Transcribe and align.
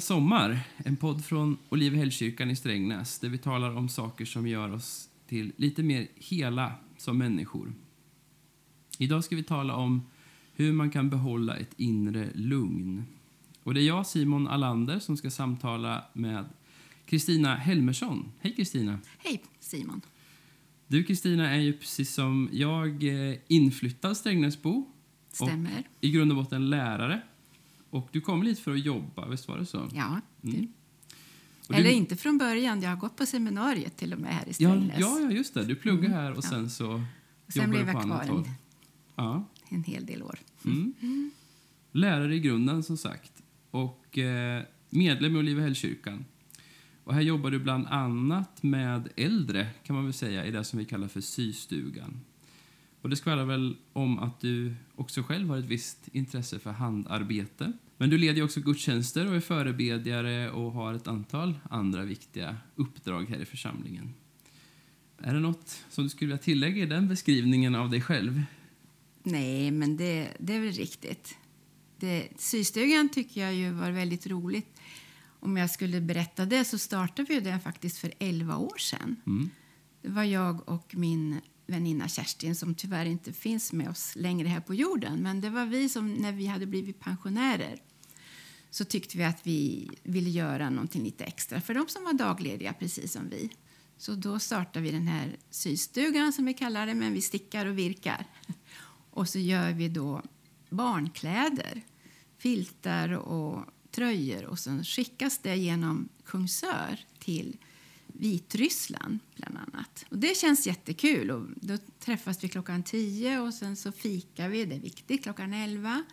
Sommar, 0.00 0.60
en 0.76 0.96
podd 0.96 1.24
från 1.24 1.58
Olivehällskyrkan 1.68 2.50
i 2.50 2.56
Strängnäs 2.56 3.18
där 3.18 3.28
vi 3.28 3.38
talar 3.38 3.76
om 3.76 3.88
saker 3.88 4.24
som 4.24 4.46
gör 4.46 4.72
oss 4.72 5.08
till 5.26 5.52
lite 5.56 5.82
mer 5.82 6.08
hela 6.14 6.72
som 6.96 7.18
människor. 7.18 7.72
Idag 8.98 9.24
ska 9.24 9.36
vi 9.36 9.42
tala 9.42 9.74
om 9.74 10.02
hur 10.54 10.72
man 10.72 10.90
kan 10.90 11.10
behålla 11.10 11.56
ett 11.56 11.74
inre 11.76 12.30
lugn. 12.34 13.04
Och 13.62 13.74
det 13.74 13.80
är 13.80 13.86
jag, 13.86 14.06
Simon 14.06 14.48
Alander, 14.48 14.98
som 14.98 15.16
ska 15.16 15.30
samtala 15.30 16.04
med 16.12 16.44
Kristina 17.06 17.54
Helmersson. 17.54 18.32
Hej 18.40 18.54
Kristina! 18.54 18.98
Hej 19.18 19.42
Simon! 19.60 20.00
Du 20.86 21.04
Kristina 21.04 21.50
är 21.50 21.58
ju 21.58 21.72
precis 21.72 22.14
som 22.14 22.48
jag 22.52 23.04
eh, 23.04 23.36
inflyttad 23.48 24.16
Strängnäsbo. 24.16 24.86
Stämmer. 25.32 25.78
Och 25.78 26.04
I 26.04 26.10
grund 26.10 26.32
och 26.32 26.36
botten 26.36 26.70
lärare. 26.70 27.22
Och 27.90 28.08
du 28.12 28.20
kom 28.20 28.42
lite 28.42 28.62
för 28.62 28.72
att 28.72 28.84
jobba, 28.84 29.28
visst 29.28 29.48
var 29.48 29.58
det 29.58 29.66
så? 29.66 29.88
Ja. 29.94 30.20
Mm. 30.44 30.72
Eller 31.68 31.84
du, 31.84 31.92
inte 31.92 32.16
från 32.16 32.38
början, 32.38 32.82
jag 32.82 32.90
har 32.90 32.96
gått 32.96 33.16
på 33.16 33.26
seminariet 33.26 33.96
till 33.96 34.12
och 34.12 34.18
med 34.18 34.34
här 34.34 34.42
i 34.44 34.48
ja, 34.48 34.52
Strängnäs. 34.54 34.96
ja, 35.00 35.20
ja, 35.20 35.30
just 35.30 35.54
det. 35.54 35.64
Du 35.64 35.74
pluggade 35.74 36.06
Mm, 36.06 36.18
här 36.18 36.30
och 36.32 36.44
ja. 36.44 36.48
sen 36.48 36.70
så 36.70 37.02
Sen 37.48 37.62
jobbar 37.62 37.68
blev 37.68 37.88
jag 37.88 38.02
kvar 38.04 38.22
en, 38.22 38.44
Ja. 39.16 39.48
en 39.68 39.84
hel 39.84 40.06
del 40.06 40.22
år. 40.22 40.38
Mm. 40.64 41.30
Lärare 41.92 42.34
i 42.34 42.40
grunden, 42.40 42.82
som 42.82 42.96
sagt. 42.96 43.32
Och 43.70 44.18
eh, 44.18 44.62
medlem 44.90 45.36
i 45.36 45.38
Olivehällskyrkan. 45.38 46.24
Och 47.04 47.14
här 47.14 47.20
jobbar 47.20 47.50
du 47.50 47.58
bland 47.58 47.86
annat 47.86 48.62
med 48.62 49.08
äldre, 49.16 49.66
kan 49.84 49.96
man 49.96 50.04
väl 50.04 50.12
säga, 50.12 50.46
i 50.46 50.50
det 50.50 50.64
som 50.64 50.78
vi 50.78 50.84
kallar 50.84 51.08
för 51.08 51.20
systugan. 51.20 52.20
Och 53.02 53.10
det 53.10 53.16
skvallrar 53.16 53.44
väl 53.44 53.76
om 53.92 54.18
att 54.18 54.40
du 54.40 54.74
också 54.94 55.22
själv 55.22 55.48
har 55.48 55.58
ett 55.58 55.64
visst 55.64 56.08
intresse 56.12 56.58
för 56.58 56.70
handarbete. 56.70 57.72
Men 57.96 58.10
du 58.10 58.18
leder 58.18 58.44
också 58.44 58.60
gudstjänster 58.60 59.26
och 59.26 59.36
är 59.36 59.40
förebedjare 59.40 60.50
och 60.50 60.72
har 60.72 60.94
ett 60.94 61.08
antal 61.08 61.58
andra 61.70 62.04
viktiga 62.04 62.56
uppdrag 62.74 63.28
här 63.28 63.38
i 63.38 63.44
församlingen. 63.44 64.14
Är 65.18 65.34
det 65.34 65.40
något 65.40 65.84
som 65.90 66.04
du 66.04 66.10
skulle 66.10 66.28
vilja 66.28 66.42
tillägga 66.42 66.82
i 66.82 66.86
den 66.86 67.08
beskrivningen 67.08 67.74
av 67.74 67.90
dig 67.90 68.00
själv? 68.00 68.42
Nej, 69.22 69.70
men 69.70 69.96
det, 69.96 70.28
det 70.38 70.54
är 70.54 70.60
väl 70.60 70.72
riktigt. 70.72 71.36
Det, 71.96 72.28
systugan 72.36 73.08
tycker 73.08 73.40
jag 73.40 73.54
ju 73.54 73.70
var 73.70 73.90
väldigt 73.90 74.26
roligt. 74.26 74.80
Om 75.40 75.56
jag 75.56 75.70
skulle 75.70 76.00
berätta 76.00 76.44
det 76.44 76.64
så 76.64 76.78
startade 76.78 77.28
vi 77.28 77.40
den 77.40 77.60
faktiskt 77.60 77.98
för 77.98 78.12
11 78.18 78.56
år 78.56 78.78
sedan. 78.78 79.16
Mm. 79.26 79.50
Det 80.02 80.08
var 80.08 80.24
jag 80.24 80.68
och 80.68 80.94
min 80.96 81.40
väninna 81.70 82.08
Kerstin 82.08 82.54
som 82.54 82.74
tyvärr 82.74 83.06
inte 83.06 83.32
finns 83.32 83.72
med 83.72 83.90
oss 83.90 84.12
längre 84.16 84.48
här 84.48 84.60
på 84.60 84.74
jorden. 84.74 85.22
Men 85.22 85.40
det 85.40 85.50
var 85.50 85.66
vi 85.66 85.88
som, 85.88 86.12
när 86.14 86.32
vi 86.32 86.46
hade 86.46 86.66
blivit 86.66 87.00
pensionärer, 87.00 87.82
så 88.70 88.84
tyckte 88.84 89.18
vi 89.18 89.24
att 89.24 89.46
vi 89.46 89.90
ville 90.02 90.30
göra 90.30 90.70
någonting 90.70 91.04
lite 91.04 91.24
extra 91.24 91.60
för 91.60 91.74
de 91.74 91.88
som 91.88 92.04
var 92.04 92.12
daglediga 92.12 92.72
precis 92.72 93.12
som 93.12 93.28
vi. 93.28 93.50
Så 93.96 94.14
då 94.14 94.38
startade 94.38 94.80
vi 94.84 94.90
den 94.90 95.06
här 95.06 95.36
systugan 95.50 96.32
som 96.32 96.44
vi 96.44 96.54
kallar 96.54 96.86
det, 96.86 96.94
men 96.94 97.12
vi 97.12 97.20
stickar 97.20 97.66
och 97.66 97.78
virkar. 97.78 98.26
Och 99.10 99.28
så 99.28 99.38
gör 99.38 99.72
vi 99.72 99.88
då 99.88 100.22
barnkläder, 100.70 101.82
filtar 102.38 103.12
och 103.12 103.64
tröjor 103.90 104.44
och 104.44 104.58
sen 104.58 104.84
skickas 104.84 105.38
det 105.38 105.56
genom 105.56 106.08
Kungsör 106.24 107.00
till 107.18 107.56
Vitryssland 108.20 109.18
bland 109.36 109.56
annat. 109.56 110.04
Och 110.08 110.18
det 110.18 110.36
känns 110.36 110.66
jättekul. 110.66 111.30
Och 111.30 111.46
då 111.56 111.78
träffas 111.98 112.44
vi 112.44 112.48
klockan 112.48 112.82
10 112.82 113.40
och 113.40 113.54
sen 113.54 113.76
så 113.76 113.92
fikar 113.92 114.48
vi, 114.48 114.64
det 114.64 114.74
är 114.74 114.80
viktigt, 114.80 115.22
klockan 115.22 115.54
11. 115.54 116.04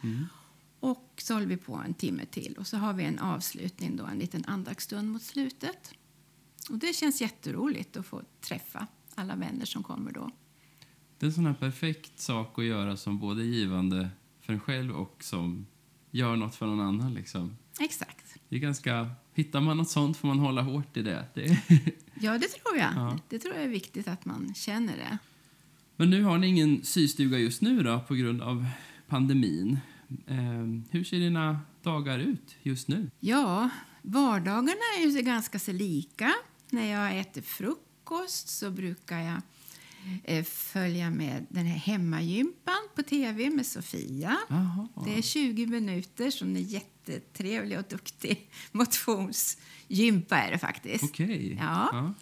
Och 0.79 1.13
så 1.17 1.33
håller 1.33 1.47
vi 1.47 1.57
på 1.57 1.75
en 1.75 1.93
timme 1.93 2.25
till 2.25 2.55
och 2.59 2.67
så 2.67 2.77
har 2.77 2.93
vi 2.93 3.03
en 3.03 3.19
avslutning 3.19 3.95
då, 3.95 4.05
en 4.05 4.19
liten 4.19 4.45
andaktsstund 4.45 5.11
mot 5.11 5.23
slutet. 5.23 5.93
Och 6.69 6.77
det 6.77 6.93
känns 6.95 7.21
jätteroligt 7.21 7.97
att 7.97 8.05
få 8.05 8.21
träffa 8.41 8.87
alla 9.15 9.35
vänner 9.35 9.65
som 9.65 9.83
kommer 9.83 10.11
då. 10.11 10.31
Det 11.17 11.25
är 11.25 11.27
en 11.27 11.33
sån 11.33 11.45
här 11.45 11.53
perfekt 11.53 12.19
sak 12.19 12.59
att 12.59 12.65
göra 12.65 12.97
som 12.97 13.19
både 13.19 13.43
givande 13.43 14.09
för 14.41 14.53
en 14.53 14.59
själv 14.59 14.95
och 14.95 15.23
som 15.23 15.65
gör 16.11 16.35
något 16.35 16.55
för 16.55 16.65
någon 16.65 16.79
annan. 16.81 17.13
Liksom. 17.13 17.57
Exakt. 17.79 18.25
Det 18.49 18.55
är 18.55 18.59
ganska, 18.59 19.09
hittar 19.33 19.61
man 19.61 19.77
något 19.77 19.89
sånt 19.89 20.17
får 20.17 20.27
man 20.27 20.39
hålla 20.39 20.61
hårt 20.61 20.97
i 20.97 21.01
det. 21.01 21.25
det 21.33 21.59
Ja, 22.21 22.37
det 22.37 22.47
tror 22.47 22.77
jag. 22.77 22.93
Ja. 22.95 23.19
Det 23.29 23.39
tror 23.39 23.55
jag 23.55 23.63
är 23.63 23.67
viktigt 23.67 24.07
att 24.07 24.25
man 24.25 24.53
känner 24.55 24.97
det. 24.97 25.17
Men 25.95 26.09
nu 26.09 26.23
har 26.23 26.37
ni 26.37 26.47
ingen 26.47 26.83
systuga 26.83 27.37
just 27.37 27.61
nu 27.61 27.83
då 27.83 27.99
på 28.07 28.15
grund 28.15 28.41
av 28.41 28.65
pandemin. 29.07 29.79
Eh, 30.27 30.37
hur 30.89 31.03
ser 31.03 31.19
dina 31.19 31.59
dagar 31.81 32.19
ut 32.19 32.55
just 32.63 32.87
nu? 32.87 33.09
Ja, 33.19 33.69
vardagarna 34.01 34.81
är 34.99 35.07
ju 35.07 35.21
ganska 35.21 35.59
så 35.59 35.71
lika. 35.71 36.33
När 36.69 36.85
jag 36.85 37.19
äter 37.19 37.41
frukost 37.41 38.49
så 38.49 38.71
brukar 38.71 39.19
jag 39.19 39.41
följa 40.45 41.09
med 41.09 41.45
den 41.49 41.65
här 41.65 41.77
hemmagympan 41.77 42.87
på 42.95 43.03
tv 43.03 43.49
med 43.49 43.65
Sofia. 43.65 44.37
Jaha. 44.49 44.87
Det 45.05 45.17
är 45.17 45.21
20 45.21 45.65
minuter 45.65 46.31
som 46.31 46.55
är 46.55 46.59
jättetrevlig 46.59 47.79
och 47.79 47.85
duktig 47.89 48.49
motionsgympa 48.71 50.37
är 50.37 50.51
det 50.51 50.57
faktiskt. 50.57 51.03
Okej. 51.03 51.57
Ja. 51.59 51.89
Ja. 51.91 52.13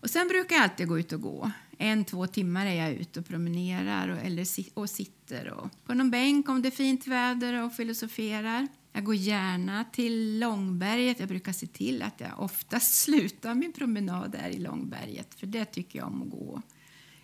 Och 0.00 0.10
sen 0.10 0.28
brukar 0.28 0.56
jag 0.56 0.62
alltid 0.62 0.88
gå 0.88 0.98
ut 0.98 1.12
och 1.12 1.20
gå. 1.20 1.50
En, 1.78 2.04
två 2.04 2.26
timmar 2.26 2.66
är 2.66 2.74
jag 2.74 2.92
ute 2.92 3.20
och 3.20 3.26
promenerar 3.26 4.08
och, 4.08 4.18
eller, 4.18 4.46
och 4.74 4.90
sitter 4.90 5.50
och, 5.50 5.70
på 5.84 5.94
någon 5.94 6.10
bänk 6.10 6.48
om 6.48 6.62
det 6.62 6.68
är 6.68 6.70
fint 6.70 7.06
väder 7.06 7.64
och 7.64 7.72
filosoferar. 7.72 8.68
Jag 8.92 9.04
går 9.04 9.14
gärna 9.14 9.84
till 9.84 10.38
Långberget. 10.38 11.20
Jag 11.20 11.28
brukar 11.28 11.52
se 11.52 11.66
till 11.66 12.02
att 12.02 12.20
jag 12.20 12.40
oftast 12.40 12.94
slutar 13.04 13.54
min 13.54 13.72
promenad 13.72 14.30
där 14.32 14.48
i 14.48 14.58
Långberget, 14.58 15.34
för 15.34 15.46
det 15.46 15.64
tycker 15.64 15.98
jag 15.98 16.08
om 16.08 16.22
att 16.22 16.30
gå. 16.30 16.62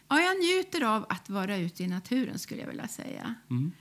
Ja, 0.08 0.20
jag 0.20 0.38
njuter 0.38 0.82
av 0.84 1.06
att 1.08 1.28
vara 1.30 1.56
ute 1.56 1.84
i 1.84 1.86
naturen, 1.86 2.38
skulle 2.38 2.60
jag 2.60 2.68
vilja 2.68 2.88
säga. 2.88 3.34
Mm. 3.50 3.72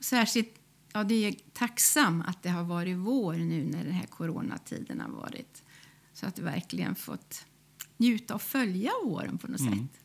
Särskilt, 0.00 0.54
ja, 0.92 1.04
det 1.04 1.14
är 1.14 1.34
tacksam 1.52 2.22
att 2.26 2.42
det 2.42 2.48
har 2.48 2.64
varit 2.64 2.96
vår 2.96 3.34
nu 3.34 3.64
när 3.64 3.84
den 3.84 3.92
här 3.92 4.06
coronatiden 4.06 5.00
har 5.00 5.08
varit. 5.08 5.62
Så 6.12 6.26
att 6.26 6.38
verkligen 6.38 6.94
fått 6.94 7.44
njuta 7.96 8.34
och 8.34 8.42
följa 8.42 8.90
våren 9.04 9.38
på 9.38 9.48
något 9.48 9.60
Mm. 9.60 9.72
sätt. 9.78 10.00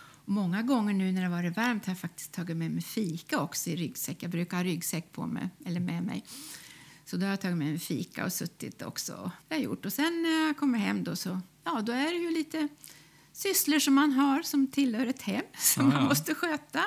Och 0.00 0.28
många 0.32 0.62
gånger 0.62 0.94
nu 0.94 1.12
när 1.12 1.20
det 1.20 1.26
har 1.28 1.36
varit 1.42 1.56
varmt 1.56 1.86
har 1.86 1.90
jag 1.90 1.98
faktiskt 2.00 2.32
tagit 2.32 2.56
med 2.56 2.70
mig 2.70 2.82
fika 2.82 3.40
också 3.40 3.70
i 3.70 3.76
ryggsäck. 3.76 4.22
Jag 4.22 4.30
brukar 4.30 4.56
ha 4.56 4.64
ryggsäck 4.64 5.12
på 5.12 5.26
mig, 5.26 5.48
eller 5.64 5.80
med 5.80 6.02
mig. 6.02 6.24
Så 7.04 7.16
då 7.16 7.26
har 7.26 7.30
jag 7.30 7.40
tagit 7.40 7.56
med 7.56 7.66
mig 7.68 7.78
fika 7.78 8.24
och 8.24 8.32
suttit 8.32 8.82
också. 8.82 9.12
Det 9.48 9.54
har 9.54 9.60
jag 9.60 9.64
gjort. 9.64 9.86
Och 9.86 9.92
sen 9.92 10.22
när 10.22 10.46
jag 10.46 10.56
kommer 10.56 10.78
hem 10.78 11.04
då 11.04 11.16
så, 11.16 11.40
ja 11.64 11.80
då 11.82 11.92
är 11.92 12.12
det 12.12 12.18
ju 12.18 12.30
lite 12.30 12.68
sysslor 13.38 13.78
som 13.78 13.94
man 13.94 14.12
har 14.12 14.42
som 14.42 14.66
tillhör 14.66 15.06
ett 15.06 15.22
hem 15.22 15.44
som 15.58 15.84
Ja, 15.86 15.92
man 15.92 16.02
ja. 16.02 16.08
måste 16.08 16.34
sköta. 16.34 16.84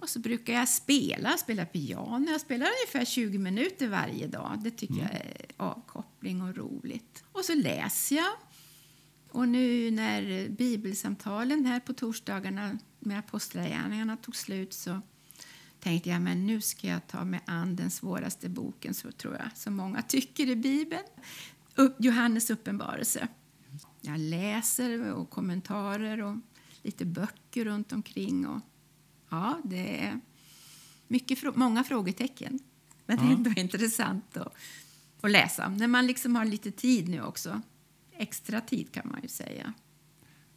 Och 0.00 0.08
så 0.08 0.18
brukar 0.18 0.52
jag 0.52 0.68
spela, 0.68 1.36
spela 1.36 1.64
piano. 1.66 2.26
Jag 2.30 2.40
spelar 2.40 2.66
ungefär 2.66 3.04
20 3.04 3.38
minuter 3.38 3.88
varje 3.88 4.26
dag. 4.26 4.60
Det 4.64 4.70
tycker 4.70 4.94
jag 4.94 5.10
är 5.12 5.46
avkoppling 5.56 6.42
och 6.42 6.56
roligt. 6.56 7.24
Och 7.32 7.44
så 7.44 7.54
läser 7.54 8.16
jag. 8.16 8.32
Och 9.30 9.48
nu 9.48 9.90
när 9.90 10.48
bibelsamtalen 10.48 11.66
här 11.66 11.80
på 11.80 11.92
torsdagarna 11.92 12.78
med 12.98 13.18
apostlagärningarna 13.18 14.16
tog 14.16 14.36
slut 14.36 14.72
så 14.72 15.00
tänkte 15.80 16.10
jag 16.10 16.22
men 16.22 16.46
nu 16.46 16.60
ska 16.60 16.86
jag 16.88 17.06
ta 17.06 17.24
mig 17.24 17.40
an 17.46 17.76
den 17.76 17.90
svåraste 17.90 18.48
boken 18.48 18.94
så 18.94 19.12
tror 19.12 19.34
jag, 19.34 19.56
som 19.56 19.76
många 19.76 20.02
tycker 20.02 20.48
i 20.48 20.56
Bibeln. 20.56 21.04
Johannes 21.98 22.50
uppenbarelse. 22.50 23.28
Jag 24.08 24.20
läser 24.20 25.12
och 25.12 25.30
kommentarer 25.30 26.22
och 26.22 26.36
lite 26.82 27.04
böcker 27.04 27.64
runt 27.64 27.92
omkring. 27.92 28.46
Och, 28.46 28.60
ja, 29.28 29.60
det 29.64 30.04
är 30.04 30.20
mycket, 31.08 31.56
många 31.56 31.84
frågetecken. 31.84 32.58
Men 33.06 33.16
det 33.16 33.24
är 33.24 33.30
ändå 33.36 33.50
intressant 33.50 34.36
att, 34.36 34.54
att 35.20 35.30
läsa. 35.30 35.68
När 35.68 35.86
man 35.86 36.06
liksom 36.06 36.36
har 36.36 36.44
lite 36.44 36.70
tid 36.70 37.08
nu 37.08 37.22
också. 37.22 37.62
Extra 38.12 38.60
tid 38.60 38.92
kan 38.92 39.08
man 39.08 39.22
ju 39.22 39.28
säga. 39.28 39.74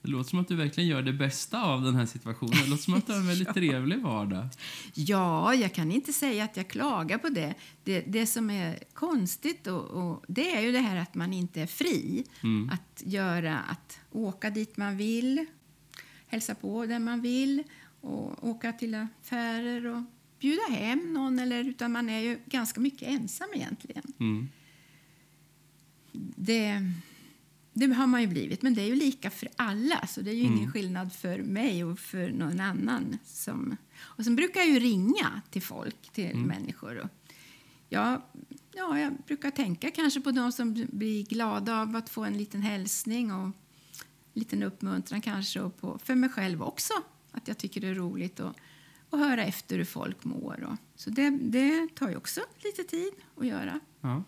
Det 0.02 0.12
låter 0.12 0.30
som 0.30 0.40
att 0.40 0.48
du 0.48 0.56
verkligen 0.56 0.90
gör 0.90 1.02
det 1.02 1.14
bästa 1.14 1.64
av 1.64 1.82
den 1.82 1.96
här 1.96 2.06
situationen. 2.06 2.58
Det 2.64 2.70
låter 2.70 2.84
som 2.84 2.94
att 2.94 3.08
du 3.08 3.14
har 3.14 3.20
en 3.20 3.28
väldigt 3.28 3.54
trevlig 3.54 4.02
vardag. 4.02 4.48
Ja, 4.94 5.54
jag 5.54 5.74
kan 5.74 5.92
inte 5.92 6.14
säga 6.14 6.44
att 6.44 6.58
jag 6.58 6.68
klagar 6.68 7.18
på 7.18 7.30
det. 7.30 7.54
Det, 7.84 8.02
det 8.02 8.28
som 8.28 8.50
är 8.50 8.80
konstigt 8.94 9.68
och, 9.68 9.84
och, 9.84 10.24
det 10.28 10.56
är 10.56 10.62
ju 10.62 10.72
det 10.72 10.80
här 10.80 10.96
att 10.96 11.16
man 11.16 11.34
inte 11.34 11.62
är 11.62 11.68
fri. 11.68 12.24
Mm. 12.44 12.70
Att 12.70 13.04
göra, 13.06 13.60
att 13.60 14.00
åka 14.12 14.50
dit 14.50 14.78
man 14.78 14.98
vill, 14.98 15.46
hälsa 16.28 16.56
på 16.56 16.86
där 16.86 17.00
man 17.00 17.22
vill 17.22 17.64
och 18.02 18.48
åka 18.48 18.74
till 18.74 18.96
affärer 18.96 19.86
och 19.86 20.04
bjuda 20.40 20.64
hem 20.70 21.14
någon. 21.14 21.40
Eller, 21.40 21.64
utan 21.64 21.92
man 21.92 22.10
är 22.10 22.20
ju 22.20 22.40
ganska 22.46 22.80
mycket 22.80 23.08
ensam 23.08 23.48
egentligen. 23.54 24.04
Mm. 24.20 24.50
Det, 26.36 26.92
det 27.74 27.94
har 27.94 28.08
man 28.08 28.22
ju 28.22 28.28
blivit, 28.28 28.62
men 28.62 28.74
det 28.74 28.82
är 28.82 28.86
ju 28.88 28.96
lika 28.96 29.30
för 29.30 29.50
alla. 29.56 30.08
Så 30.08 30.22
det 30.22 30.32
är 30.32 30.36
ju 30.36 30.46
Mm. 30.46 30.58
ingen 30.58 30.72
skillnad 30.72 31.14
för 31.14 31.40
mig 31.40 31.84
och 31.84 32.00
för 32.00 32.30
någon 32.32 32.60
annan. 32.60 33.18
Som, 33.26 33.78
och 34.00 34.24
sen 34.24 34.36
brukar 34.36 34.60
jag 34.62 34.70
ju 34.70 34.80
ringa 34.80 35.42
till 35.52 35.62
folk, 35.62 36.10
till 36.14 36.32
Mm. 36.32 36.42
människor. 36.44 36.98
Och 37.00 37.10
jag 37.90 38.22
ja, 38.74 39.00
jag 39.00 39.14
brukar 39.28 39.52
tänka 39.52 39.92
kanske 39.92 40.22
på 40.22 40.32
de 40.32 40.52
som 40.52 40.74
blir 40.92 41.24
glada 41.26 41.82
av 41.82 41.96
att 41.96 42.10
få 42.10 42.24
en 42.24 42.38
liten 42.38 42.62
hälsning 42.62 43.32
och 43.34 43.42
en 43.46 43.54
liten 44.34 44.64
uppmuntran 44.64 45.22
kanske. 45.22 45.60
Och 45.62 45.78
på, 45.78 46.00
för 46.04 46.16
mig 46.16 46.30
själv 46.30 46.64
också, 46.64 46.94
att 47.32 47.48
jag 47.48 47.58
tycker 47.58 47.82
det 47.82 47.88
är 47.88 47.94
roligt 47.96 48.40
att, 48.40 48.56
att 49.10 49.20
höra 49.20 49.44
efter 49.46 49.78
hur 49.78 49.86
folk 49.86 50.24
mår. 50.24 50.64
Och, 50.64 50.76
så 50.96 51.10
det, 51.10 51.30
det 51.30 51.96
tar 51.96 52.10
ju 52.10 52.16
också 52.16 52.42
lite 52.64 52.84
tid 52.84 53.12
att 53.38 53.48
göra. 53.48 53.80
Ja. 54.02 54.24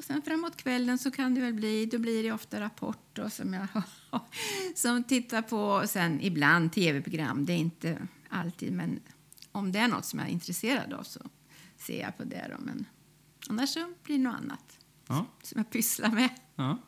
Och 0.00 0.04
sen 0.04 0.22
framåt 0.22 0.56
kvällen 0.56 0.98
så 0.98 1.10
kan 1.10 1.34
det 1.34 1.40
väl 1.40 1.54
bli, 1.54 1.86
då 1.86 1.98
blir 1.98 2.22
det 2.22 2.32
ofta 2.32 2.60
Rapport 2.60 3.18
som 3.30 3.54
jag 3.54 3.66
som 4.74 5.04
tittar 5.04 5.42
på. 5.42 5.58
Och 5.62 5.90
sen 5.90 6.20
ibland 6.20 6.72
tv-program, 6.72 7.46
det 7.46 7.52
är 7.52 7.56
inte 7.56 8.06
alltid, 8.28 8.72
men 8.72 9.00
om 9.52 9.72
det 9.72 9.78
är 9.78 9.88
något 9.88 10.04
som 10.04 10.18
jag 10.18 10.28
är 10.28 10.32
intresserad 10.32 10.92
av 10.92 11.02
så 11.02 11.20
ser 11.76 12.00
jag 12.00 12.16
på 12.16 12.24
det. 12.24 12.46
Då. 12.56 12.64
Men 12.64 12.84
annars 13.48 13.70
så 13.70 13.92
blir 14.02 14.16
det 14.18 14.22
något 14.24 14.34
annat 14.34 14.78
Ja. 15.08 15.26
som 15.42 15.58
jag 15.58 15.70
pysslar 15.70 16.10
med. 16.10 16.28
Ja. 16.56 16.78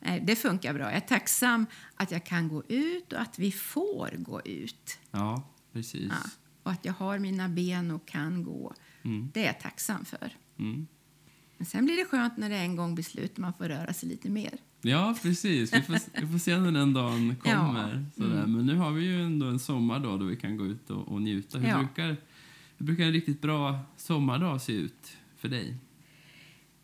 Nej, 0.00 0.20
det 0.26 0.36
funkar 0.36 0.74
bra. 0.74 0.84
Jag 0.84 0.92
är 0.96 1.00
tacksam 1.00 1.66
att 1.94 2.10
jag 2.10 2.24
kan 2.26 2.48
gå 2.48 2.62
ut 2.68 3.12
och 3.12 3.20
att 3.20 3.38
vi 3.38 3.52
får 3.52 4.10
gå 4.18 4.40
ut. 4.44 4.98
ja, 5.10 5.48
precis. 5.72 6.08
Ja. 6.24 6.30
Och 6.62 6.70
att 6.70 6.84
jag 6.84 6.92
har 6.92 7.18
mina 7.18 7.48
ben 7.48 7.90
och 7.90 8.06
kan 8.08 8.42
gå. 8.44 8.74
Mm. 9.02 9.30
Det 9.34 9.40
är 9.42 9.46
jag 9.46 9.60
tacksam 9.60 10.04
för. 10.04 10.36
Mm. 10.58 10.86
Men 11.58 11.66
sen 11.66 11.84
blir 11.84 11.96
det 11.96 12.04
skönt 12.04 12.36
när 12.36 12.48
det 12.50 12.56
en 12.56 12.76
gång 12.76 12.94
blir 12.94 13.04
slut 13.04 13.32
och 13.32 13.38
man 13.38 13.52
får 13.58 13.64
röra 13.64 13.92
sig 13.92 14.08
lite 14.08 14.28
mer. 14.30 14.58
Ja, 14.82 15.14
precis. 15.22 15.72
Vi 15.74 15.82
får, 15.82 15.98
vi 16.20 16.26
får 16.26 16.38
se 16.38 16.58
när 16.58 16.72
den 16.72 16.92
dagen 16.92 17.36
kommer. 17.42 18.04
Ja, 18.16 18.22
Sådär. 18.22 18.36
mm. 18.38 18.52
Men 18.56 18.66
nu 18.66 18.74
har 18.76 18.90
vi 18.90 19.04
ju 19.04 19.22
ändå 19.22 19.46
en 19.46 19.58
sommar 19.58 20.00
då, 20.00 20.16
vi 20.16 20.36
kan 20.36 20.56
gå 20.56 20.66
ut 20.66 20.90
och, 20.90 21.08
och 21.08 21.22
njuta. 21.22 21.58
Hur, 21.58 21.68
Ja. 21.68 21.78
brukar, 21.78 22.16
hur 22.76 22.86
brukar 22.86 23.04
en 23.04 23.12
riktigt 23.12 23.40
bra 23.40 23.78
sommardag 23.96 24.60
se 24.62 24.72
ut 24.72 25.12
för 25.36 25.48
dig? 25.48 25.74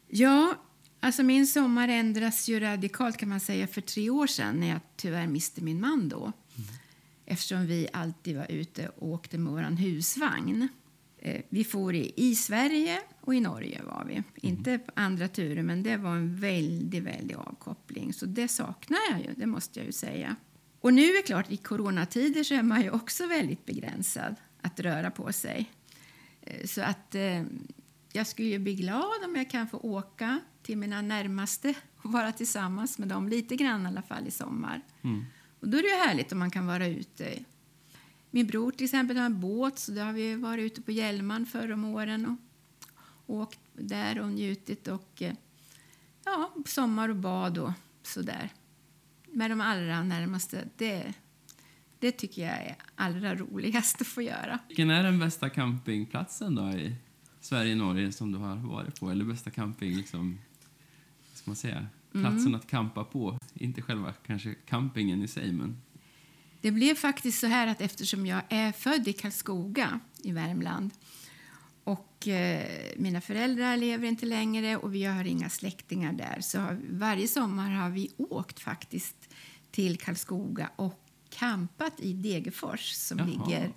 Ja, 0.08 0.54
alltså 1.00 1.22
min 1.22 1.46
sommar 1.46 1.88
ändras 1.88 2.48
ju 2.48 2.60
radikalt 2.60 3.16
kan 3.16 3.28
man 3.28 3.40
säga 3.40 3.66
för 3.66 3.80
tre 3.80 4.10
år 4.10 4.26
sedan 4.26 4.60
när 4.60 4.66
jag 4.68 4.80
tyvärr 4.96 5.26
miste 5.26 5.60
min 5.64 5.80
man 5.80 6.08
då. 6.08 6.32
Eftersom 7.26 7.66
vi 7.66 7.88
alltid 7.92 8.36
var 8.36 8.46
ute 8.50 8.88
och 8.88 9.08
åkte 9.08 9.38
med 9.38 9.52
vår 9.52 9.76
husvagn. 9.76 10.68
Eh, 11.24 11.40
Vi 11.48 11.64
for 11.64 11.94
i, 11.94 12.12
i 12.16 12.34
Sverige 12.34 13.00
och 13.20 13.34
i 13.34 13.40
Norge 13.40 13.82
var 13.82 14.04
vi. 14.08 14.22
Inte 14.48 14.78
på 14.78 14.92
andra 14.96 15.28
turer, 15.28 15.62
men 15.62 15.82
det 15.82 15.96
var 15.96 16.10
en 16.16 16.36
väldigt, 16.36 17.02
väldigt 17.02 17.36
avkoppling. 17.36 18.12
Så 18.12 18.26
det 18.26 18.48
saknar 18.48 18.98
jag 19.10 19.20
ju, 19.20 19.34
det 19.36 19.46
måste 19.46 19.78
jag 19.80 19.86
ju 19.86 19.92
säga. 19.92 20.36
Och 20.80 20.94
nu 20.94 21.02
är 21.02 21.16
det 21.16 21.22
klart, 21.26 21.50
i 21.52 21.56
coronatider 21.56 22.44
så 22.44 22.54
är 22.54 22.62
man 22.62 22.82
ju 22.82 22.90
också 22.90 23.26
väldigt 23.26 23.66
begränsad 23.66 24.34
att 24.60 24.80
röra 24.80 25.10
på 25.10 25.32
sig. 25.32 25.70
Eh, 26.42 26.66
Så 26.66 26.82
att 26.82 27.14
eh, 27.14 27.42
jag 28.12 28.26
skulle 28.26 28.48
ju 28.48 28.58
bli 28.58 28.74
glad 28.74 29.24
om 29.24 29.36
jag 29.36 29.50
kan 29.50 29.68
få 29.68 29.78
åka 29.78 30.40
till 30.62 30.78
mina 30.78 31.02
närmaste 31.02 31.74
och 31.96 32.12
vara 32.12 32.32
tillsammans 32.32 32.98
med 32.98 33.08
dem 33.08 33.28
lite 33.28 33.56
grann 33.56 33.82
i 33.84 33.86
alla 33.86 34.02
fall 34.02 34.26
i 34.26 34.30
sommar. 34.30 34.80
Mm. 35.02 35.24
Och 35.60 35.68
då 35.68 35.78
är 35.78 35.82
det 35.82 35.88
ju 35.88 35.94
härligt 35.94 36.32
om 36.32 36.38
man 36.38 36.50
kan 36.50 36.66
vara 36.66 36.86
ute. 36.86 37.38
Min 38.34 38.46
bror 38.46 38.70
till 38.72 38.84
exempel 38.84 39.16
har 39.16 39.24
en 39.26 39.40
båt 39.40 39.78
så 39.78 39.92
då 39.92 40.00
har 40.00 40.12
vi 40.12 40.34
varit 40.34 40.62
ute 40.72 40.82
på 40.82 40.92
Hjälman 40.92 41.46
förr 41.46 41.72
om 41.72 41.84
åren 41.84 42.26
och 43.26 43.34
åkt 43.36 43.60
där 43.72 44.20
och 44.20 44.28
njutit 44.28 44.88
och 44.88 45.22
eh, 45.22 45.34
ja, 46.24 46.54
sommar 46.66 47.08
och 47.08 47.16
bad 47.16 47.58
och 47.58 47.72
sådär. 48.02 48.50
Med 49.28 49.50
de 49.50 49.60
allra 49.60 50.02
närmaste, 50.02 50.68
det, 50.76 51.14
det 51.98 52.12
tycker 52.12 52.42
jag 52.42 52.52
är 52.52 52.76
allra 52.94 53.34
roligast 53.34 54.00
att 54.00 54.06
få 54.06 54.22
göra. 54.22 54.58
Vilken 54.68 54.90
är 54.90 55.02
den 55.02 55.18
bästa 55.18 55.48
campingplatsen 55.50 56.54
då 56.54 56.70
i 56.70 56.94
Sverige 57.40 57.72
och 57.72 57.78
Norge 57.78 58.12
som 58.12 58.32
du 58.32 58.38
har 58.38 58.56
varit 58.56 59.00
på? 59.00 59.10
Eller 59.10 59.24
bästa 59.24 59.50
camping, 59.50 59.96
liksom, 59.96 60.38
ska 61.34 61.50
man 61.50 61.56
säga, 61.56 61.86
platsen 62.12 62.38
Mm. 62.38 62.54
att 62.54 62.66
campa 62.66 63.04
på? 63.04 63.38
Inte 63.54 63.82
själva 63.82 64.12
kanske 64.26 64.54
campingen 64.54 65.22
i 65.22 65.28
sig, 65.28 65.52
men 65.52 65.76
Det 66.64 66.70
blev 66.70 66.94
faktiskt 66.94 67.40
så 67.40 67.46
här 67.46 67.66
att 67.66 67.80
eftersom 67.80 68.26
jag 68.26 68.42
är 68.48 68.72
född 68.72 69.08
i 69.08 69.12
Karlskoga 69.12 70.00
i 70.22 70.32
Värmland 70.32 70.90
och 71.84 72.28
eh, 72.28 72.92
mina 72.96 73.20
föräldrar 73.20 73.76
lever 73.76 74.08
inte 74.08 74.26
längre 74.26 74.76
och 74.76 74.94
vi 74.94 75.04
har 75.04 75.24
inga 75.24 75.50
släktingar 75.50 76.12
där 76.12 76.40
så 76.40 76.58
har, 76.60 76.80
varje 76.90 77.28
sommar 77.28 77.70
har 77.70 77.90
vi 77.90 78.10
åkt 78.16 78.60
faktiskt 78.60 79.16
till 79.70 79.98
Karlskoga 79.98 80.70
och 80.76 81.00
campat 81.30 82.00
i 82.00 82.12
Degerfors 82.12 82.92
som 82.92 83.18
Jaha. 83.18 83.28
ligger, 83.28 83.72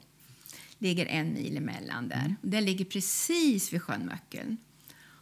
ligger 0.77 1.05
en 1.05 1.33
mil 1.33 1.57
emellan 1.57 2.07
där. 2.09 2.35
Den 2.41 2.65
ligger 2.65 2.85
precis 2.85 3.73
vid 3.73 3.81
sjön 3.81 4.05
Möckeln. 4.05 4.57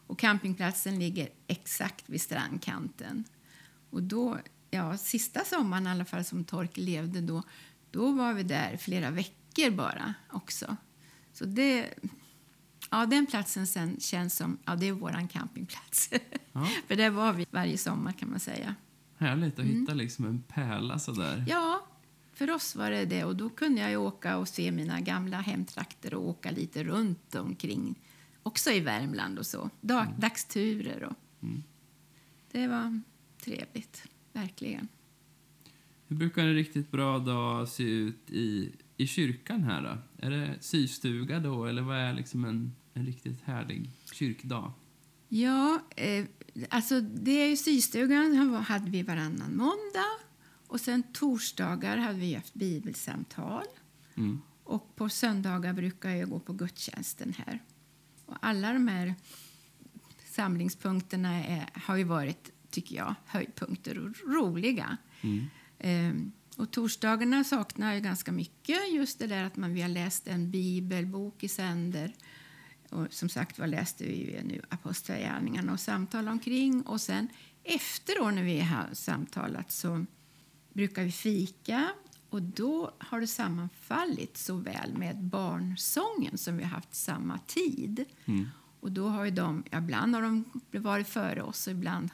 Och 0.08 0.20
campingplatsen 0.20 1.00
ligger 1.00 1.30
exakt 1.48 2.10
vid 2.10 2.22
strandkanten. 2.22 3.24
Och 3.90 4.04
då, 4.04 4.38
ja, 4.72 4.98
sista 4.98 5.44
sommaren 5.44 5.88
i 5.88 5.90
alla 5.90 6.06
fall 6.06 6.24
som 6.26 6.44
Torkel 6.44 6.84
levde 6.86 7.22
då, 7.22 7.44
då 7.92 8.12
var 8.12 8.34
vi 8.34 8.44
där 8.44 8.78
flera 8.78 9.10
veckor 9.12 9.70
bara 9.72 10.14
också. 10.32 10.78
Så 11.34 11.46
det, 11.46 11.94
ja, 12.92 13.06
den 13.06 13.26
platsen 13.26 13.68
sen 13.68 14.00
känns 14.00 14.36
som, 14.36 14.58
ja 14.66 14.76
det 14.76 14.88
är 14.88 14.92
våran 14.92 15.28
campingplats. 15.28 16.10
ja, 16.52 16.68
För 16.88 16.96
där 16.96 17.10
var 17.10 17.34
vi 17.34 17.46
varje 17.52 17.78
sommar 17.78 18.12
kan 18.12 18.30
man 18.30 18.40
säga. 18.40 18.76
härligt 19.18 19.54
att 19.54 19.66
Mm. 19.66 19.80
hitta 19.80 19.94
liksom 19.94 20.26
en 20.26 20.42
pärla 20.42 21.00
sådär. 21.00 21.46
Ja, 21.48 21.88
för 22.34 22.52
oss 22.52 22.76
var 22.76 22.92
det 22.92 23.06
det. 23.06 23.24
Och 23.24 23.36
då 23.36 23.50
kunde 23.50 23.82
jag 23.92 24.02
åka 24.02 24.38
och 24.38 24.48
se 24.48 24.72
mina 24.72 25.00
gamla 25.02 25.38
hemtrakter 25.42 26.14
och 26.14 26.28
åka 26.30 26.52
lite 26.52 26.84
runt 26.84 27.36
omkring. 27.36 27.96
Också 28.44 28.72
i 28.72 28.80
Värmland 28.80 29.40
och 29.40 29.46
så. 29.46 29.70
Dag, 29.82 30.08
Dagsturer 30.18 31.04
och... 31.04 31.16
Mm. 31.44 31.64
Det 32.52 32.68
var 32.68 33.02
trevligt, 33.44 34.04
verkligen. 34.36 34.88
Hur 36.08 36.16
brukar 36.16 36.44
en 36.44 36.54
riktigt 36.54 36.92
bra 36.92 37.20
dag 37.20 37.68
se 37.68 37.84
ut 37.84 38.32
i, 38.32 38.72
i 38.98 39.08
kyrkan 39.08 39.64
här 39.64 39.82
då? 39.82 40.26
Är 40.28 40.32
det 40.32 40.58
systuga 40.62 41.40
då, 41.40 41.66
eller 41.66 41.82
vad 41.82 41.98
är 41.98 42.14
liksom 42.14 42.46
en, 42.46 42.76
en 42.94 43.06
riktigt 43.06 43.42
härlig 43.42 43.92
kyrkdag? 44.14 44.74
Ja, 45.30 45.80
eh, 45.96 46.26
alltså 46.70 47.02
det 47.02 47.32
är 47.32 47.48
ju 47.48 47.58
systugan 47.58 48.54
hade 48.54 48.92
vi 48.92 49.04
varannan 49.04 49.58
måndag. 49.58 50.26
Och 50.68 50.82
sen 50.82 51.04
torsdagar 51.04 51.98
hade 51.98 52.20
vi 52.20 52.34
haft 52.34 52.54
bibelsamtal. 52.54 53.66
Mm. 54.16 54.42
Och 54.64 54.96
på 54.96 55.10
söndagar 55.10 55.74
brukar 55.74 56.10
jag 56.10 56.30
gå 56.30 56.40
på 56.40 56.54
gudstjänsten 56.54 57.34
här. 57.38 57.60
Och 58.26 58.36
alla 58.42 58.74
de 58.74 58.88
här 58.88 59.16
samlingspunkterna 60.26 61.46
är, 61.46 61.70
har 61.74 61.96
ju 61.96 62.04
varit, 62.04 62.52
tycker 62.76 62.96
jag, 62.96 63.16
höjdpunkter 63.26 63.98
och 63.98 64.34
roliga. 64.34 64.98
Mm. 65.22 65.46
Ehm, 65.80 66.32
och 66.58 66.72
torsdagarna 66.72 67.44
saknar 67.44 67.94
jag 67.94 68.04
ganska 68.04 68.32
mycket. 68.32 68.94
Just 68.94 69.20
det 69.20 69.28
där 69.28 69.44
att 69.44 69.56
man, 69.56 69.74
vi 69.74 69.82
har 69.82 69.90
läst 69.90 70.28
en 70.28 70.52
bibelbok 70.52 71.44
i 71.44 71.48
sänder. 71.48 72.14
Och 72.90 73.08
som 73.10 73.30
sagt 73.30 73.60
var 73.60 73.68
läste 73.68 74.04
vi 74.04 74.42
nu 74.44 74.62
Apostlagärningarna 74.70 75.74
och 75.74 75.80
samtal 75.80 76.28
omkring. 76.28 76.82
Och 76.82 77.02
sen 77.02 77.28
efter 77.64 78.20
då 78.20 78.32
när 78.32 78.44
vi 78.44 78.60
har 78.60 78.90
samtalat 78.94 79.72
så 79.72 80.06
brukar 80.74 81.04
vi 81.04 81.12
fika. 81.12 81.90
Och 82.30 82.42
då 82.42 82.92
har 82.98 83.20
det 83.20 83.28
sammanfallit 83.28 84.38
så 84.38 84.56
väl 84.56 84.98
med 84.98 85.24
barnsången 85.24 86.38
som 86.38 86.58
vi 86.58 86.64
har 86.64 86.70
haft 86.70 86.96
samma 86.96 87.40
tid. 87.48 88.06
Mm. 88.26 88.50
Och 88.80 88.92
då 88.92 89.08
har 89.08 89.26
ju 89.26 89.32
de, 89.32 89.64
ja, 89.72 89.78
ibland 89.78 90.16
har 90.16 90.22
de 90.22 90.44
varit 90.72 91.08
före 91.08 91.42
oss 91.42 91.68
och 91.68 91.74
ibland 91.74 92.10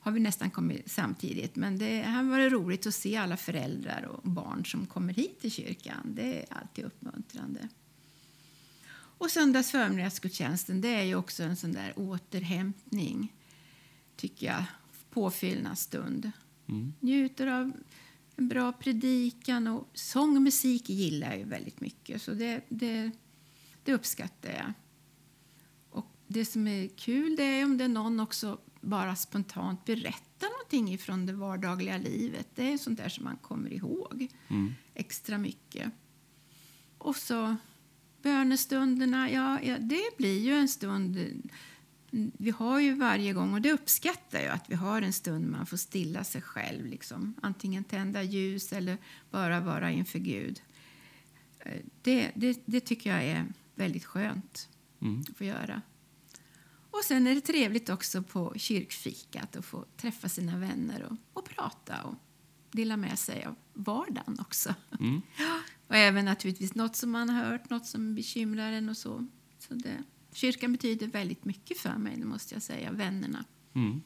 har 0.00 0.12
vi 0.12 0.20
nästan 0.20 0.50
kommit 0.50 0.90
samtidigt. 0.90 1.56
Men 1.56 1.78
det 1.78 2.02
har 2.02 2.22
varit 2.22 2.52
roligt 2.52 2.86
att 2.86 2.94
se 2.94 3.16
alla 3.16 3.36
föräldrar 3.36 4.02
och 4.02 4.30
barn 4.30 4.64
som 4.64 4.86
kommer 4.86 5.14
hit 5.14 5.40
till 5.40 5.50
kyrkan. 5.50 6.12
Det 6.14 6.40
är 6.40 6.46
alltid 6.48 6.84
uppmuntrande. 6.84 7.68
Och 8.92 9.30
söndags 9.30 9.70
förmiddagsgudstjänsten, 9.70 10.80
det 10.80 10.88
är 10.88 11.02
ju 11.02 11.14
också 11.14 11.42
en 11.42 11.56
sån 11.56 11.72
där 11.72 11.92
återhämtning, 11.96 13.32
tycker 14.16 14.46
jag. 14.46 14.64
Påfyllnadsstund. 15.10 16.32
Mm. 16.68 16.92
Njuter 17.00 17.46
av 17.46 17.72
en 18.36 18.48
bra 18.48 18.72
predikan 18.72 19.66
och 19.66 19.88
sång 19.94 20.36
och 20.36 20.42
musik 20.42 20.88
gillar 20.88 21.28
jag 21.28 21.38
ju 21.38 21.44
väldigt 21.44 21.80
mycket. 21.80 22.22
Så 22.22 22.34
det, 22.34 22.60
det, 22.68 23.10
det 23.84 23.94
uppskattar 23.94 24.50
jag. 24.50 24.72
Och 25.90 26.06
det 26.26 26.44
som 26.44 26.66
är 26.66 26.88
kul 26.88 27.36
det 27.36 27.42
är 27.42 27.64
om 27.64 27.78
det 27.78 27.84
är 27.84 27.88
någon 27.88 28.20
också 28.20 28.58
bara 28.80 29.16
spontant 29.16 29.84
berättar 29.84 30.48
någonting 30.58 30.98
från 30.98 31.26
det 31.26 31.32
vardagliga 31.32 31.98
livet. 31.98 32.48
Det 32.54 32.72
är 32.72 32.78
sånt 32.78 32.98
där 32.98 33.08
som 33.08 33.24
man 33.24 33.36
kommer 33.36 33.72
ihåg 33.72 34.28
Mm. 34.48 34.74
extra 34.94 35.38
mycket. 35.38 35.92
Och 36.98 37.16
så 37.16 37.56
bönestunderna, 38.22 39.30
ja, 39.30 39.60
ja, 39.62 39.78
det 39.78 40.16
blir 40.18 40.38
ju 40.40 40.54
en 40.54 40.68
stund. 40.68 41.18
Vi 42.38 42.50
har 42.50 42.80
ju 42.80 42.94
varje 42.94 43.32
gång, 43.32 43.52
och 43.54 43.60
det 43.60 43.72
uppskattar 43.72 44.40
jag, 44.40 44.52
att 44.54 44.70
vi 44.70 44.74
har 44.74 45.02
en 45.02 45.12
stund 45.12 45.48
man 45.50 45.66
får 45.66 45.76
stilla 45.76 46.24
sig 46.24 46.42
själv. 46.42 46.86
Liksom. 46.86 47.34
Antingen 47.42 47.84
tända 47.84 48.22
ljus 48.22 48.72
eller 48.72 48.98
bara 49.30 49.60
vara 49.60 49.90
inför 49.90 50.18
Gud. 50.18 50.60
Eh, 51.58 51.72
Det, 52.02 52.30
det, 52.34 52.62
det 52.66 52.80
tycker 52.80 53.10
jag 53.10 53.24
är 53.24 53.46
väldigt 53.74 54.04
skönt 54.04 54.68
Mm. 55.02 55.20
att 55.30 55.36
få 55.36 55.44
göra. 55.44 55.82
Och 56.90 57.04
sen 57.04 57.26
är 57.26 57.34
det 57.34 57.40
trevligt 57.40 57.88
också 57.88 58.22
på 58.22 58.52
kyrkfikat 58.56 59.56
att 59.56 59.64
få 59.64 59.84
träffa 59.96 60.28
sina 60.28 60.58
vänner 60.58 61.02
och, 61.02 61.16
och 61.32 61.44
prata 61.44 62.02
och 62.02 62.14
dela 62.70 62.96
med 62.96 63.18
sig 63.18 63.44
av 63.44 63.54
vardagen 63.72 64.36
också. 64.40 64.74
Mm. 65.00 65.20
Och 65.88 65.96
även 65.96 66.24
naturligtvis 66.24 66.74
något 66.74 66.96
som 66.96 67.10
man 67.10 67.30
har 67.30 67.44
hört, 67.44 67.70
något 67.70 67.86
som 67.86 68.14
bekymrar 68.14 68.72
en 68.72 68.88
och 68.88 68.96
så. 68.96 69.26
så 69.58 69.74
det, 69.74 70.02
kyrkan 70.32 70.72
betyder 70.72 71.06
väldigt 71.06 71.44
mycket 71.44 71.78
för 71.78 71.98
mig, 71.98 72.16
det 72.16 72.24
måste 72.24 72.54
jag 72.54 72.62
säga. 72.62 72.92
Vännerna. 72.92 73.44
Mm. 73.74 74.00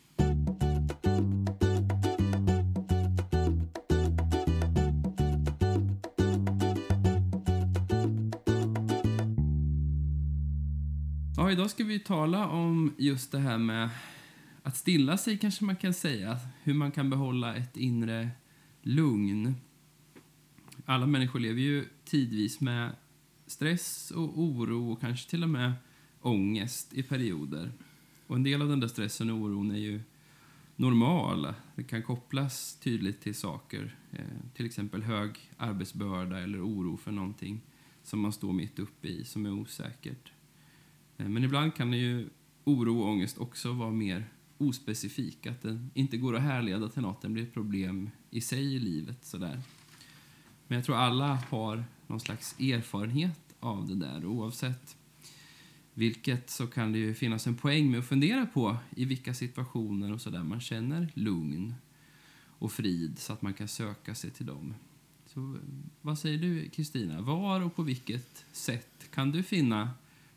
Ja, 11.37 11.50
idag 11.50 11.71
ska 11.71 11.85
vi 11.85 11.99
tala 11.99 12.49
om 12.49 12.95
just 12.99 13.33
det 13.33 13.38
här 13.38 13.59
med 13.59 13.91
att 14.62 14.76
stilla 14.76 15.17
sig, 15.17 15.38
kanske 15.38 15.64
man 15.64 15.76
kan 15.76 15.95
säga. 15.95 16.38
Hur 16.62 16.75
man 16.75 16.93
kan 16.93 17.11
behålla 17.11 17.57
ett 17.57 17.76
inre 17.76 18.31
lugn. 18.83 19.55
Alla 20.85 21.07
människor 21.07 21.41
lever 21.41 21.61
ju 21.61 21.85
tidvis 22.05 22.61
med 22.61 22.93
stress 23.47 24.11
och 24.11 24.38
oro 24.41 24.93
och 24.93 25.00
kanske 25.00 25.31
till 25.31 25.43
och 25.43 25.50
med 25.50 25.73
ångest 26.21 26.93
i 26.93 27.03
perioder. 27.03 27.73
Och 28.26 28.37
en 28.37 28.43
del 28.43 28.62
av 28.62 28.69
den 28.69 28.81
där 28.81 28.88
stressen 28.88 29.31
och 29.31 29.38
oron 29.38 29.71
är 29.71 29.79
ju 29.79 30.00
normal. 30.76 31.55
Det 31.75 31.85
kan 31.85 32.03
kopplas 32.03 32.79
tydligt 32.83 33.21
till 33.21 33.35
saker, 33.35 33.97
eh, 34.12 34.55
till 34.55 34.67
exempel 34.67 35.03
hög 35.03 35.31
arbetsbörda 35.57 36.38
eller 36.38 36.67
oro 36.67 36.97
för 36.97 37.12
någonting 37.12 37.61
som 38.03 38.21
man 38.21 38.33
står 38.33 38.53
mitt 38.53 38.79
uppe 38.79 39.09
i, 39.09 39.25
som 39.25 39.47
är 39.47 39.53
osäkert. 39.53 40.34
Eh, 41.18 41.28
men 41.28 41.44
ibland 41.44 41.75
kan 41.75 41.92
ju 41.92 42.28
oro 42.64 43.00
och 43.00 43.09
ångest 43.09 43.38
också 43.38 43.73
vara 43.73 43.90
mer 43.90 44.25
ospecifik, 44.59 45.47
att 45.47 45.62
den 45.62 45.90
inte 45.94 46.16
går 46.16 46.37
att 46.37 46.42
härleda 46.42 46.88
till 46.88 47.02
något, 47.02 47.23
den 47.23 47.33
blir 47.33 47.42
ett 47.42 47.54
problem 47.54 48.11
i 48.30 48.40
sig 48.40 48.75
i 48.75 48.78
livet. 48.78 49.25
Sådär. 49.25 49.61
Men 50.66 50.76
jag 50.76 50.85
tror 50.85 50.97
alla 50.97 51.38
har 51.50 51.85
någon 52.06 52.21
slags 52.21 52.61
erfarenhet 52.61 53.54
av 53.61 53.88
det 53.88 53.94
där. 53.94 54.25
Oavsett 54.25 54.97
vilket 55.94 56.50
så 56.50 56.66
kan 56.66 56.92
det 56.92 56.99
ju 56.99 57.14
finnas 57.14 57.47
en 57.47 57.54
poäng 57.54 57.90
med 57.90 58.00
att 58.00 58.06
fundera 58.06 58.47
på 58.47 58.76
i 58.97 59.04
vilka 59.04 59.35
situationer 59.35 60.12
och 60.12 60.21
sådär 60.21 60.42
man 60.42 60.61
känner 60.61 61.09
lugn 61.14 61.75
och 62.59 62.73
frid 62.73 63.18
så 63.18 63.33
att 63.33 63.42
man 63.42 63.54
kan 63.54 63.68
söka 63.68 64.14
sig 64.14 64.30
till 64.30 64.47
dem. 64.47 64.75
Så 65.26 65.40
eh, 65.40 65.61
vad 66.00 66.18
säger 66.18 66.38
du 66.38 66.68
Kristina? 66.68 67.21
Var 67.21 67.61
och 67.61 67.76
på 67.76 67.83
vilket 67.83 68.44
sätt 68.52 69.09
kan 69.11 69.30
du 69.30 69.42
finna 69.42 69.90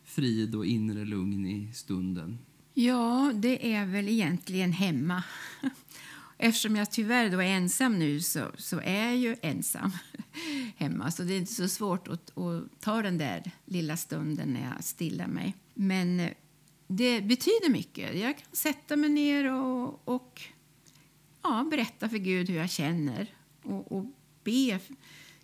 frid 0.08 0.54
och 0.54 0.66
inre 0.66 1.04
lugn 1.04 1.46
i 1.46 1.72
stunden? 1.74 2.38
Ja, 2.74 3.32
det 3.34 3.72
är 3.72 3.86
väl 3.86 4.08
egentligen 4.08 4.72
hemma. 4.72 5.22
Eftersom 6.38 6.76
jag 6.76 6.90
tyvärr 6.90 7.30
då 7.30 7.38
är 7.38 7.46
ensam 7.46 7.98
nu 7.98 8.20
så, 8.20 8.50
så 8.58 8.80
är 8.80 9.04
jag 9.04 9.16
ju 9.16 9.36
ensam 9.42 9.90
hemma. 10.76 11.10
Så 11.10 11.22
det 11.22 11.34
är 11.34 11.38
inte 11.38 11.54
så 11.54 11.68
svårt 11.68 12.08
att, 12.08 12.38
att 12.38 12.80
ta 12.80 13.02
den 13.02 13.18
där 13.18 13.50
lilla 13.64 13.96
stunden 13.96 14.48
när 14.52 14.74
jag 14.74 14.84
stillar 14.84 15.26
mig. 15.26 15.54
Men 15.74 16.20
eh, 16.20 16.30
det 16.86 17.20
betyder 17.20 17.70
mycket. 17.70 18.18
Jag 18.18 18.38
kan 18.38 18.46
sätta 18.52 18.96
mig 18.96 19.10
ner 19.10 19.52
och, 19.52 20.08
och 20.08 20.42
ja, 21.42 21.66
berätta 21.70 22.08
för 22.08 22.18
Gud 22.18 22.48
hur 22.48 22.56
jag 22.56 22.70
känner 22.70 23.34
och, 23.62 23.92
och 23.92 24.04
be 24.44 24.78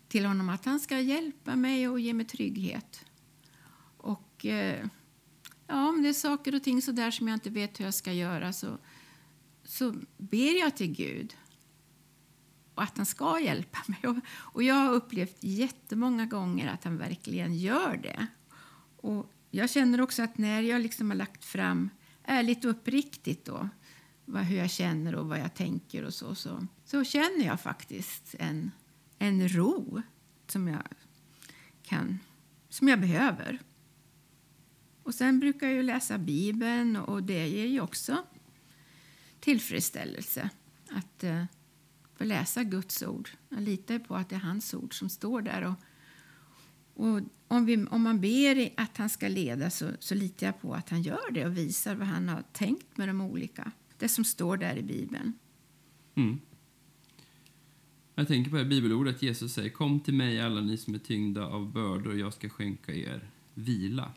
till 0.09 0.25
honom 0.25 0.49
att 0.49 0.65
han 0.65 0.81
ska 0.81 1.01
hjälpa 1.01 1.57
mig 1.57 1.89
och 1.89 2.01
ge 2.01 2.15
mig 2.15 2.27
trygghet. 2.27 3.05
Eh, 4.45 4.87
ja, 5.67 5.89
om 5.89 6.03
det 6.03 6.09
är 6.09 6.13
saker 6.13 6.55
och 6.55 6.63
ting 6.63 6.83
så 6.83 6.93
där 6.93 7.11
som 7.11 7.29
jag 7.29 7.37
inte 7.37 7.51
vet 7.51 7.81
hur 7.81 7.85
jag 7.85 7.95
ska 7.95 8.13
göra 8.13 8.53
så 8.53 8.79
så 9.65 9.95
ber 10.17 10.61
jag 10.61 10.77
till 10.77 10.93
Gud 10.93 11.37
och 12.75 12.83
att 12.83 12.97
han 12.97 13.07
ska 13.07 13.41
hjälpa 13.41 13.79
mig. 13.87 14.21
Och 14.35 14.63
jag 14.63 14.75
har 14.75 14.93
upplevt 14.93 15.37
jättemånga 15.41 16.27
gånger 16.27 16.69
att 16.69 16.85
han 16.85 16.99
verkligen 16.99 17.55
gör 17.55 17.97
det. 17.97 18.27
Och 18.97 19.31
jag 19.51 19.71
känner 19.71 20.01
också 20.01 20.23
att 20.23 20.39
när 20.39 20.63
jag 20.63 20.81
liksom 20.81 21.11
har 21.11 21.17
lagt 21.17 21.45
fram 21.45 21.91
ärligt 22.23 22.65
och 22.65 22.71
uppriktigt 22.71 23.45
då, 23.45 23.69
vad, 24.25 24.43
hur 24.43 24.57
jag 24.57 24.71
känner 24.71 25.15
och 25.15 25.29
vad 25.29 25.41
jag 25.41 25.55
tänker 25.55 26.05
och 26.05 26.15
så, 26.15 26.35
så, 26.35 26.67
så 26.85 27.05
känner 27.05 27.45
jag 27.45 27.61
faktiskt 27.61 28.35
en, 28.39 28.71
en 29.19 29.49
ro 29.49 30.03
som 30.47 30.69
jag, 30.69 30.83
kan, 31.83 32.19
som 32.69 32.89
jag 32.89 33.01
behöver. 33.01 33.61
Och 35.05 35.15
sen 35.15 35.41
brukar 35.41 35.69
jag 35.69 35.85
läsa 35.85 36.19
Bibeln 36.19 36.97
och 36.97 37.23
det 37.23 37.49
ger 37.49 37.67
ju 37.67 37.81
också 37.81 38.25
tillfredsställelse 39.41 40.51
att 40.91 41.25
eh, 41.25 41.45
få 42.15 42.25
läsa 42.25 42.65
Guds 42.65 43.03
ord. 43.03 43.29
Jag 43.49 43.63
litar 43.63 43.99
på 43.99 44.17
att 44.17 44.29
det 44.29 44.35
är 44.35 44.41
hans 44.41 44.75
ord 44.75 44.99
som 44.99 45.09
står 45.09 45.43
där. 45.43 45.63
Och, 45.63 45.75
och 46.95 47.21
om, 47.49 47.65
vi, 47.67 47.87
om 47.87 48.03
man 48.03 48.21
ber 48.21 48.71
att 48.77 48.97
han 48.97 49.11
ska 49.11 49.29
leda 49.29 49.71
så, 49.71 49.89
så 49.99 50.15
litar 50.15 50.47
jag 50.47 50.61
på 50.61 50.75
att 50.75 50.89
han 50.89 51.03
gör 51.03 51.31
det 51.31 51.47
och 51.47 51.57
visar 51.57 51.95
vad 51.95 52.09
han 52.09 52.29
har 52.29 52.43
tänkt 52.53 52.97
med 52.97 53.09
de 53.09 53.21
olika, 53.21 53.73
det 53.99 54.09
som 54.09 54.25
står 54.25 54.57
där 54.57 54.77
i 54.77 54.83
Bibeln. 54.83 55.33
Mm. 56.15 56.41
Jag 58.15 58.29
tänker 58.29 58.51
på 58.51 58.57
det 58.57 58.65
bibelordet 58.65 59.23
Jesus 59.23 59.53
säger 59.53 59.71
Kom 59.71 60.01
till 60.01 60.15
mig 60.15 60.41
alla 60.41 60.61
ni 60.61 60.77
som 60.77 60.95
är 60.95 60.99
tyngda 60.99 61.47
av 61.47 61.73
bördor 61.73 62.13
och 62.13 62.19
jag 62.19 62.35
ska 62.35 62.49
skänka 62.49 62.93
er 62.93 63.31
vila. 63.55 64.13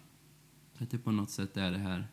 Att 0.78 0.90
det 0.90 0.98
på 0.98 1.12
något 1.12 1.30
sätt 1.30 1.58
är 1.58 1.72
det 1.72 1.78
här 1.78 2.08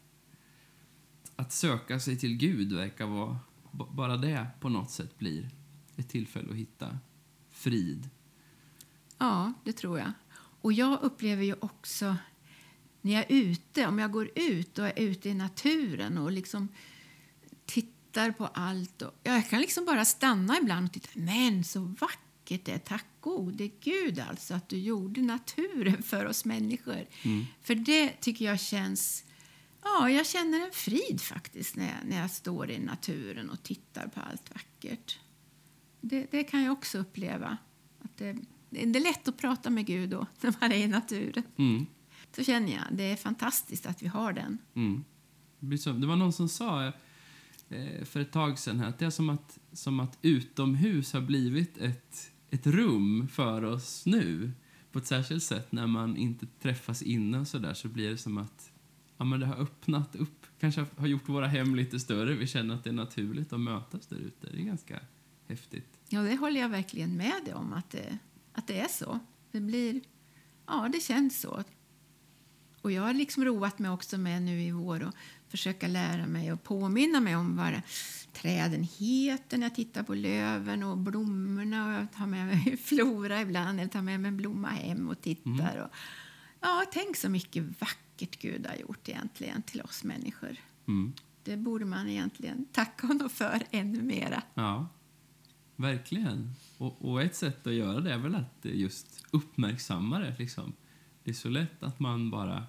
att 1.37 1.53
söka 1.53 2.01
sig 2.01 2.19
till 2.19 2.37
Gud 2.37 2.73
verkar 2.73 3.07
vara 3.07 3.39
bara 3.73 4.17
det 4.17 4.47
på 4.61 4.69
något 4.69 4.91
sätt 4.91 5.19
blir 5.19 5.51
ett 5.97 6.09
tillfälle 6.09 6.51
att 6.51 6.57
hitta 6.57 6.99
frid. 7.51 8.11
Ja, 9.19 9.53
det 9.65 9.73
tror 9.73 9.99
jag. 9.99 10.13
Och 10.61 10.73
jag 10.73 11.03
upplever 11.03 11.45
ju 11.45 11.55
också 11.61 12.17
när 13.01 13.13
jag 13.13 13.23
är 13.23 13.35
ute, 13.35 13.87
om 13.87 13.99
jag 13.99 14.13
går 14.13 14.31
ut 14.35 14.79
och 14.79 14.87
är 14.87 15.01
ute 15.01 15.29
i 15.29 15.35
naturen 15.35 16.19
och 16.19 16.33
liksom 16.33 16.69
tittar 17.67 18.31
på 18.31 18.47
allt. 18.47 19.03
Och, 19.03 19.15
jag 19.23 19.49
kan 19.51 19.61
liksom 19.61 19.85
bara 19.85 20.05
stanna 20.05 20.59
ibland 20.59 20.87
och 20.87 20.93
titta. 20.93 21.09
Men 21.15 21.65
så 21.65 21.81
vackert 21.81 22.24
det 22.49 22.69
är, 22.69 22.79
tack 22.79 23.07
gode 23.21 23.69
Gud 23.81 24.19
alltså 24.19 24.55
att 24.55 24.69
du 24.69 24.79
gjorde 24.79 25.23
naturen 25.23 26.03
för 26.03 26.27
oss 26.27 26.45
människor. 26.45 27.07
Mm. 27.23 27.45
För 27.63 27.75
det 27.75 28.09
tycker 28.09 28.45
jag 28.45 28.61
känns 28.61 29.25
Ja, 29.85 30.11
jag 30.11 30.27
känner 30.27 30.67
en 30.67 30.73
frid 30.73 31.21
faktiskt 31.21 31.77
när 31.77 31.85
jag, 31.85 32.09
när 32.09 32.21
jag 32.21 32.31
står 32.31 32.71
i 32.71 32.79
naturen 32.79 33.51
och 33.51 33.63
tittar 33.63 34.09
på 34.09 34.21
allt 34.21 34.51
vackert. 34.55 35.19
Det, 36.01 36.27
det 36.31 36.45
kan 36.45 36.63
jag 36.63 36.73
också 36.73 36.99
uppleva. 36.99 37.57
Att 38.03 38.17
det, 38.17 38.37
det 38.71 38.99
är 38.99 39.01
lätt 39.01 39.29
att 39.29 39.39
prata 39.39 39.71
med 39.71 39.87
Gud 39.87 40.11
då, 40.11 40.27
när 40.41 40.55
man 40.61 40.73
är 40.73 40.77
i 40.77 40.87
naturen. 40.87 41.43
Mm. 41.57 41.87
Så 42.37 42.45
känner 42.45 42.73
jag. 42.73 42.85
Det 42.91 43.03
är 43.03 43.17
fantastiskt 43.17 43.87
att 43.87 44.03
vi 44.03 44.07
har 44.07 44.33
den. 44.33 44.59
Mm. 44.75 45.05
Det 45.61 46.07
var 46.07 46.17
någon 46.17 46.33
som 46.33 46.49
sa 46.49 46.93
eh, 47.69 48.05
för 48.05 48.21
ett 48.21 48.33
tag 48.33 48.59
sedan 48.59 48.85
att 48.85 48.99
det 48.99 49.07
är 49.07 49.11
som 49.11 49.31
att, 49.31 49.59
som 49.73 50.01
att 50.01 50.19
utomhus 50.23 51.13
har 51.13 51.21
blivit 51.21 51.79
ett, 51.79 52.33
ett 52.51 52.67
rum 52.67 53.29
för 53.29 53.65
oss 53.65 54.07
nu. 54.07 54.53
På 54.93 54.99
ett 54.99 55.07
särskilt 55.07 55.43
sätt 55.43 55.73
när 55.73 55.87
man 55.87 56.17
inte 56.17 56.47
träffas 56.47 57.03
innan 57.03 57.47
så 57.47 57.59
där 57.59 57.75
så 57.75 57.89
blir 57.89 58.11
det 58.11 58.19
som 58.19 58.39
att 58.39 58.73
ja, 59.17 59.25
men 59.25 59.41
det 59.41 59.47
har 59.47 59.57
öppnat 59.57 60.17
upp, 60.17 60.47
kanske 60.61 60.87
har 60.97 61.07
gjort 61.07 61.29
våra 61.29 61.47
hem 61.47 61.75
lite 61.75 62.01
större. 62.01 62.35
Vi 62.35 62.47
känner 62.47 62.75
att 62.75 62.85
det 62.85 62.91
är 62.91 62.95
naturligt 62.95 63.53
att 63.53 63.61
mötas 63.61 64.07
där 64.07 64.17
ute. 64.17 64.51
Det 64.51 64.61
är 64.61 64.65
ganska 64.65 65.01
häftigt. 65.49 65.99
Ja, 66.09 66.21
det 66.21 66.37
håller 66.37 66.61
jag 66.61 66.69
verkligen 66.69 67.17
med 67.17 67.45
dig 67.45 67.55
om, 67.55 67.73
att 67.73 67.91
det, 67.91 68.19
att 68.53 68.67
det 68.67 68.81
är 68.81 68.89
så. 68.89 69.19
Det 69.51 69.61
blir, 69.61 70.01
ja, 70.67 70.89
det 70.93 71.01
känns 71.01 71.41
så. 71.41 71.65
Och 72.81 72.93
jag 72.93 73.03
har 73.03 73.15
liksom 73.15 73.45
roat 73.45 73.79
mig 73.79 73.91
också 73.91 74.19
med 74.19 74.43
nu 74.43 74.63
i 74.63 74.71
vår 74.71 75.03
och 75.03 75.15
försöka 75.55 75.89
lära 75.89 76.27
mig 76.27 76.53
och 76.53 76.63
påminna 76.63 77.21
mig 77.21 77.37
om 77.37 77.57
vad 77.57 77.81
träden 78.33 78.83
heter 78.99 79.59
när 79.59 79.67
jag 79.67 79.75
tittar 79.75 80.03
på 80.03 80.15
löven 80.15 80.83
och 80.83 80.99
blommorna. 80.99 81.87
Och 81.87 81.93
jag 81.93 82.13
tar 82.13 82.27
med 82.27 82.47
mig 82.47 82.77
flora 82.85 83.41
ibland, 83.41 83.81
eller 83.81 83.91
tar 83.91 84.03
med 84.03 84.21
mig 84.21 84.29
en 84.29 84.37
blomma 84.37 84.69
hem 84.69 85.09
och 85.09 85.21
tittar. 85.21 85.73
Mm. 85.73 85.85
Och, 85.85 85.91
ja, 86.61 86.85
tänk 86.93 87.17
så 87.17 87.29
mycket 87.29 87.81
vackert 87.81 88.39
Gud 88.39 88.67
har 88.67 88.77
gjort 88.77 89.09
egentligen 89.09 89.63
till 89.63 89.83
oss 89.83 90.05
människor. 90.05 90.57
Mm. 90.89 91.13
Det 91.43 91.57
borde 91.57 91.85
man 91.85 92.09
egentligen 92.09 92.67
tacka 92.73 93.07
honom 93.07 93.31
för 93.31 93.63
ännu 93.71 94.03
mera. 94.03 94.43
Ja, 94.55 94.89
verkligen. 95.77 96.51
Och, 96.79 97.11
och, 97.11 97.23
ett 97.23 97.37
sätt 97.37 97.67
att 97.67 97.75
göra 97.75 98.01
det 98.01 98.13
är 98.13 98.19
väl 98.19 98.35
att 98.35 98.59
just 98.63 99.25
uppmärksamma 99.31 100.19
det. 100.19 100.35
Liksom. 100.39 100.73
Det 101.25 101.31
är 101.31 101.35
så 101.35 101.49
lätt 101.49 101.83
att 101.83 102.01
man 102.01 102.31
bara... 102.31 102.67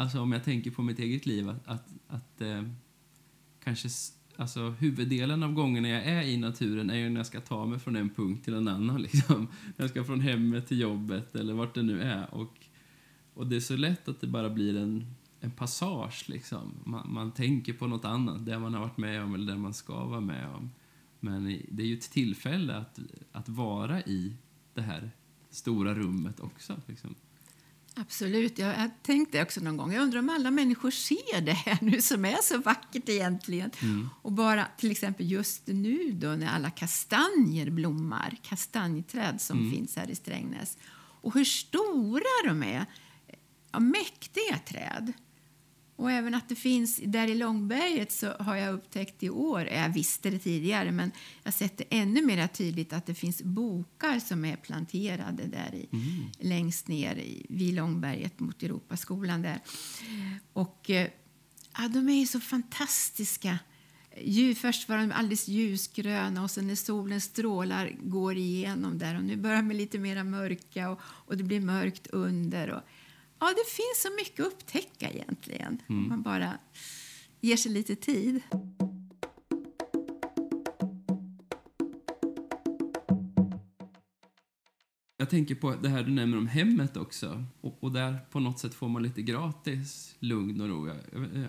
Alltså 0.00 0.20
om 0.20 0.32
jag 0.32 0.44
tänker 0.44 0.70
på 0.70 0.82
mitt 0.82 0.98
eget 0.98 1.26
liv, 1.26 1.48
att, 1.48 1.68
att, 1.68 1.88
att 2.08 2.40
eh, 2.40 2.62
kanske 3.64 3.88
alltså, 4.36 4.70
huvuddelen 4.70 5.42
av 5.42 5.52
gångerna 5.52 5.88
jag 5.88 6.04
är 6.04 6.22
i 6.22 6.36
naturen 6.36 6.90
är 6.90 6.96
ju 6.96 7.08
när 7.08 7.20
jag 7.20 7.26
ska 7.26 7.40
ta 7.40 7.66
mig 7.66 7.78
från 7.78 7.96
en 7.96 8.10
punkt 8.10 8.44
till 8.44 8.54
en 8.54 8.68
annan. 8.68 9.02
Liksom. 9.02 9.48
När 9.76 9.84
jag 9.84 9.90
ska 9.90 10.04
från 10.04 10.20
hemmet 10.20 10.66
till 10.66 10.80
jobbet 10.80 11.34
eller 11.34 11.54
vart 11.54 11.74
det 11.74 11.82
nu 11.82 12.02
är. 12.02 12.34
Och 12.34 12.58
och 13.34 13.46
det 13.46 13.56
är 13.56 13.60
så 13.60 13.76
lätt 13.76 14.08
att 14.08 14.20
det 14.20 14.26
bara 14.26 14.50
blir 14.50 14.76
en, 14.76 15.06
en 15.40 15.50
passage 15.50 16.24
liksom. 16.28 16.72
Man, 16.84 17.12
man 17.12 17.32
tänker 17.32 17.72
på 17.72 17.86
något 17.86 18.04
annat, 18.04 18.46
det 18.46 18.58
man 18.58 18.74
har 18.74 18.80
varit 18.80 18.96
med 18.96 19.22
om 19.22 19.34
eller 19.34 19.52
det 19.52 19.58
man 19.58 19.74
ska 19.74 20.04
vara 20.04 20.20
med 20.20 20.48
om. 20.48 20.70
Men 21.20 21.44
det 21.68 21.82
är 21.82 21.86
ju 21.86 21.94
ett 21.94 22.10
tillfälle 22.10 22.76
att, 22.76 22.98
att 23.32 23.48
vara 23.48 24.00
i 24.02 24.36
det 24.74 24.82
här 24.82 25.10
stora 25.50 25.94
rummet 25.94 26.40
också. 26.40 26.76
Liksom. 26.86 27.14
Absolut. 27.94 28.58
Jag 28.58 28.74
har 28.74 28.90
tänkt 29.02 29.32
det 29.32 29.42
också 29.42 29.60
någon 29.60 29.76
gång. 29.76 29.92
Jag 29.92 30.02
undrar 30.02 30.18
om 30.18 30.28
alla 30.28 30.50
människor 30.50 30.90
ser 30.90 31.40
det 31.40 31.52
här 31.52 31.78
nu 31.80 32.02
som 32.02 32.24
är 32.24 32.42
så 32.42 32.58
vackert 32.58 33.08
egentligen. 33.08 33.70
Mm. 33.82 34.08
Och 34.22 34.32
bara 34.32 34.66
till 34.76 34.90
exempel 34.90 35.30
just 35.30 35.66
nu 35.66 36.12
då 36.12 36.28
när 36.28 36.46
alla 36.46 36.70
kastanjer 36.70 37.70
blommar, 37.70 38.38
kastanjeträd 38.42 39.40
som 39.40 39.58
mm. 39.58 39.70
finns 39.70 39.96
här 39.96 40.10
i 40.10 40.14
Strängnäs. 40.14 40.78
Och 41.22 41.34
hur 41.34 41.44
stora 41.44 42.22
de 42.44 42.62
är. 42.62 42.86
Ja, 43.72 43.80
mäktiga 43.80 44.58
träd. 44.66 45.12
Och 46.00 46.10
även 46.10 46.34
att 46.34 46.48
det 46.48 46.54
finns 46.54 47.00
där 47.04 47.28
i 47.28 47.34
Långberget 47.34 48.12
så 48.12 48.32
har 48.32 48.56
jag 48.56 48.74
upptäckt 48.74 49.22
i 49.22 49.30
år, 49.30 49.62
jag 49.62 49.88
visste 49.88 50.30
det 50.30 50.38
tidigare, 50.38 50.92
men 50.92 51.12
jag 51.42 51.52
har 51.52 51.52
sett 51.52 51.78
det 51.78 51.84
ännu 51.90 52.26
mer 52.26 52.46
tydligt 52.46 52.92
att 52.92 53.06
det 53.06 53.14
finns 53.14 53.42
bokar 53.42 54.18
som 54.18 54.44
är 54.44 54.56
planterade 54.56 55.46
där 55.46 55.74
i, 55.74 55.88
mm. 55.92 56.30
längst 56.38 56.88
ner 56.88 57.16
i, 57.16 57.46
vid 57.48 57.74
Långberget 57.74 58.40
mot 58.40 58.62
Europaskolan 58.62 59.42
där. 59.42 59.60
Och 60.52 60.90
eh, 60.90 61.08
ja, 61.76 61.88
de 61.88 62.08
är 62.08 62.26
så 62.26 62.40
fantastiska. 62.40 63.58
Först 64.56 64.88
var 64.88 64.96
de 64.96 65.12
alldeles 65.12 65.48
ljusgröna 65.48 66.42
och 66.42 66.50
sen 66.50 66.66
när 66.66 66.74
solens 66.74 67.24
strålar 67.24 67.96
går 68.02 68.36
igenom 68.36 68.98
där 68.98 69.16
och 69.16 69.24
nu 69.24 69.36
börjar 69.36 69.56
de 69.56 69.70
lite 69.70 69.98
mer 69.98 70.24
mörka 70.24 70.90
och, 70.90 71.00
och 71.02 71.36
det 71.36 71.44
blir 71.44 71.60
mörkt 71.60 72.06
under. 72.06 72.70
Och, 72.70 72.82
Ja, 73.40 73.46
det 73.46 73.70
finns 73.70 74.02
så 74.02 74.08
mycket 74.16 74.46
att 74.46 74.52
upptäcka 74.52 75.10
egentligen. 75.10 75.82
Mm. 75.88 76.02
Om 76.02 76.08
man 76.08 76.22
bara 76.22 76.58
ger 77.40 77.56
sig 77.56 77.72
lite 77.72 77.96
tid. 77.96 78.42
Jag 85.16 85.30
tänker 85.30 85.54
på 85.54 85.74
det 85.82 85.88
här 85.88 86.02
du 86.02 86.10
nämner 86.10 86.38
om 86.38 86.46
hemmet 86.46 86.96
också. 86.96 87.44
Och, 87.60 87.78
och 87.80 87.92
där 87.92 88.18
på 88.30 88.40
något 88.40 88.58
sätt 88.58 88.74
får 88.74 88.88
man 88.88 89.02
lite 89.02 89.22
gratis 89.22 90.14
lugn 90.18 90.60
och 90.60 90.68
ro. 90.68 90.88
Jag, 90.88 90.96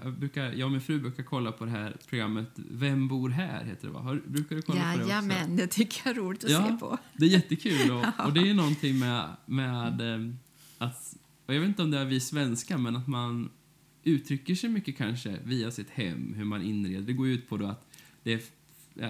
jag, 0.04 0.14
brukar, 0.14 0.52
jag 0.52 0.66
och 0.66 0.72
min 0.72 0.82
fru 0.82 1.00
brukar 1.00 1.24
kolla 1.24 1.52
på 1.52 1.66
det 1.66 1.72
här 1.72 1.98
programmet 2.10 2.50
Vem 2.56 3.08
bor 3.08 3.30
här? 3.30 3.64
heter 3.64 3.88
det 3.88 3.94
va? 3.94 4.00
Har, 4.00 4.22
brukar 4.26 4.56
du 4.56 4.62
kolla 4.62 4.80
ja, 4.80 4.92
på 4.92 4.98
det 4.98 5.04
också? 5.04 5.10
Jajamän, 5.10 5.56
det 5.56 5.68
tycker 5.68 6.02
jag 6.06 6.18
är 6.18 6.22
roligt 6.22 6.44
att 6.44 6.52
ja, 6.52 6.68
se 6.68 6.78
på. 6.78 6.98
Det 7.14 7.26
är 7.26 7.30
jättekul 7.30 7.92
och, 7.92 8.06
och 8.26 8.34
det 8.34 8.50
är 8.50 8.54
någonting 8.54 9.00
med, 9.00 9.30
med 9.46 10.02
mm. 10.02 10.40
att 10.78 11.18
och 11.52 11.56
jag 11.56 11.62
vet 11.62 11.68
inte 11.68 11.84
om 11.84 11.92
det 11.92 11.98
är 11.98 12.06
vi 12.06 12.20
svenskar, 12.20 12.78
men 12.78 12.96
att 12.96 13.08
man 13.08 13.50
uttrycker 14.04 14.56
sig 14.56 14.70
mycket 14.70 14.98
kanske 14.98 15.40
via 15.44 15.72
sitt 15.72 15.90
hem, 15.90 16.34
hur 16.34 16.46
man 16.46 16.62
inreder. 16.62 17.02
Det 17.02 17.14
går 17.14 17.28
ut 17.28 17.50
på 17.50 17.58
då 17.58 17.66
att 17.66 17.88
det 18.24 18.34
är 18.34 18.42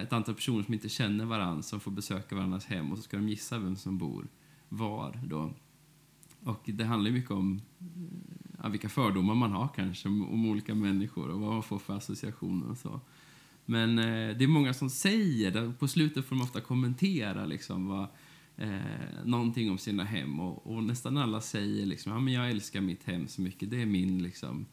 ett 0.02 0.14
antal 0.14 0.36
personer 0.36 0.64
som 0.64 0.74
inte 0.74 0.90
känner 0.90 1.26
varandra 1.26 1.64
som 1.64 1.80
får 1.80 1.92
besöka 1.92 2.36
varandras 2.36 2.66
hem 2.66 2.92
och 2.92 2.98
så 2.98 3.04
ska 3.04 3.18
de 3.18 3.30
gissa 3.30 3.60
vem 3.60 3.76
som 3.76 3.98
bor 3.98 4.28
var 4.70 5.20
då. 5.26 5.54
Och 6.44 6.62
det 6.66 6.84
handlar 6.84 7.12
mycket 7.12 7.32
om 7.32 7.62
ja, 8.64 8.70
vilka 8.70 8.90
fördomar 8.90 9.36
man 9.36 9.52
har 9.52 9.68
kanske 9.76 10.08
om, 10.08 10.30
om, 10.30 10.50
olika 10.50 10.76
människor 10.76 11.30
och 11.30 11.40
vad 11.40 11.54
man 11.54 11.64
får 11.64 11.80
för 11.80 11.98
associationer 11.98 12.70
och 12.70 12.78
så. 12.78 13.00
Men 13.66 14.00
eh, 14.00 14.38
det 14.38 14.44
är 14.44 14.48
många 14.48 14.74
som 14.74 14.90
säger, 14.90 15.52
det, 15.52 15.74
på 15.80 15.88
slutet 15.88 16.26
får 16.26 16.36
de 16.36 16.42
ofta 16.42 16.62
kommentera 16.62 17.46
liksom 17.46 17.88
vad 17.88 18.08
eh, 18.58 19.26
någonting 19.26 19.72
om 19.72 19.78
sina 19.78 20.04
hem 20.04 20.40
och, 20.40 20.68
och, 20.68 20.84
nästan 20.84 21.18
alla 21.18 21.42
säger 21.42 21.86
liksom, 21.86 22.12
ja, 22.12 22.20
men 22.20 22.34
jag 22.34 22.50
älskar 22.50 22.82
mitt 22.82 23.04
hem 23.04 23.28
så 23.28 23.42
mycket, 23.42 23.70
det 23.70 23.82
är 23.82 23.86
min 23.86 24.24
liksom, 24.24 24.66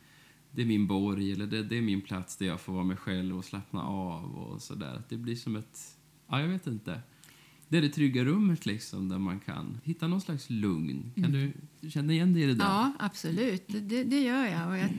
det 0.50 0.62
är 0.62 0.66
min 0.66 0.86
borg 0.86 1.32
eller 1.32 1.46
det, 1.46 1.62
det 1.62 1.78
är 1.78 1.82
min 1.82 2.00
plats 2.00 2.36
där 2.36 2.46
jag 2.46 2.60
får 2.60 2.72
vara 2.72 2.84
mig 2.84 2.96
själv 2.96 3.38
och 3.38 3.44
slappna 3.44 3.82
av 3.82 4.38
och 4.38 4.62
sådär. 4.62 5.02
Det 5.08 5.16
blir 5.16 5.36
som 5.36 5.56
ett, 5.56 5.96
ja 6.28 6.40
jag 6.40 6.48
vet 6.48 6.66
inte. 6.66 7.00
Det 7.68 7.76
är 7.76 7.82
det 7.82 7.88
trygga 7.88 8.24
rummet 8.24 8.66
liksom 8.66 9.08
där 9.08 9.18
man 9.18 9.40
kan 9.40 9.80
hitta 9.84 10.06
någon 10.06 10.20
slags 10.20 10.50
lugn. 10.50 11.12
Kan 11.14 11.24
mm. 11.24 11.52
du 11.80 11.90
känna 11.90 12.12
igen 12.12 12.34
dig 12.34 12.42
i 12.42 12.46
det 12.46 12.54
där? 12.54 12.64
Ja, 12.64 12.92
absolut. 12.98 13.64
Det, 13.66 14.04
det 14.04 14.20
gör 14.20 14.46
jag. 14.46 14.68
Och 14.68 14.78
jag 14.78 14.84
är 14.84 14.92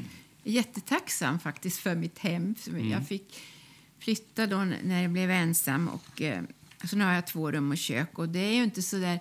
jättetacksam 0.43 1.39
faktiskt 1.39 1.79
för 1.79 1.95
mitt 1.95 2.19
hem. 2.19 2.55
Mm. 2.67 2.89
Jag 2.89 3.07
fick 3.07 3.39
flytta 3.99 4.47
då 4.47 4.57
när 4.83 5.01
jag 5.01 5.11
blev 5.11 5.31
ensam 5.31 5.87
och 5.87 6.21
eh, 6.21 6.43
Alltså 6.81 6.95
nu 6.95 7.03
har 7.03 7.13
jag 7.13 7.27
två 7.27 7.51
rum 7.51 7.71
och 7.71 7.77
kök 7.77 8.19
och 8.19 8.29
det 8.29 8.39
är 8.39 8.53
ju 8.53 8.63
inte 8.63 8.81
så 8.81 8.97
där... 8.97 9.19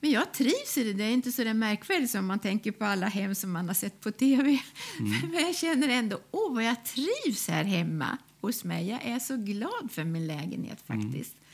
Men 0.00 0.10
jag 0.10 0.32
trivs 0.32 0.78
i 0.78 0.84
det. 0.84 0.92
Det 0.92 1.04
är 1.04 1.10
inte 1.10 1.32
så 1.32 1.44
där 1.44 1.54
märkvärdigt 1.54 2.10
som 2.10 2.26
man 2.26 2.38
tänker 2.38 2.72
på 2.72 2.84
alla 2.84 3.06
hem 3.06 3.34
som 3.34 3.52
man 3.52 3.66
har 3.66 3.74
sett 3.74 4.00
på 4.00 4.10
tv. 4.10 4.58
Mm. 4.98 5.30
Men 5.30 5.40
jag 5.40 5.54
känner 5.54 5.88
ändå, 5.88 6.20
åh 6.30 6.54
vad 6.54 6.64
jag 6.64 6.84
trivs 6.84 7.48
här 7.48 7.64
hemma 7.64 8.18
hos 8.40 8.64
mig. 8.64 8.88
Jag 8.88 9.04
är 9.04 9.18
så 9.18 9.36
glad 9.36 9.90
för 9.90 10.04
min 10.04 10.26
lägenhet 10.26 10.84
mm. 10.88 11.02
faktiskt. 11.02 11.34
Mm. 11.34 11.44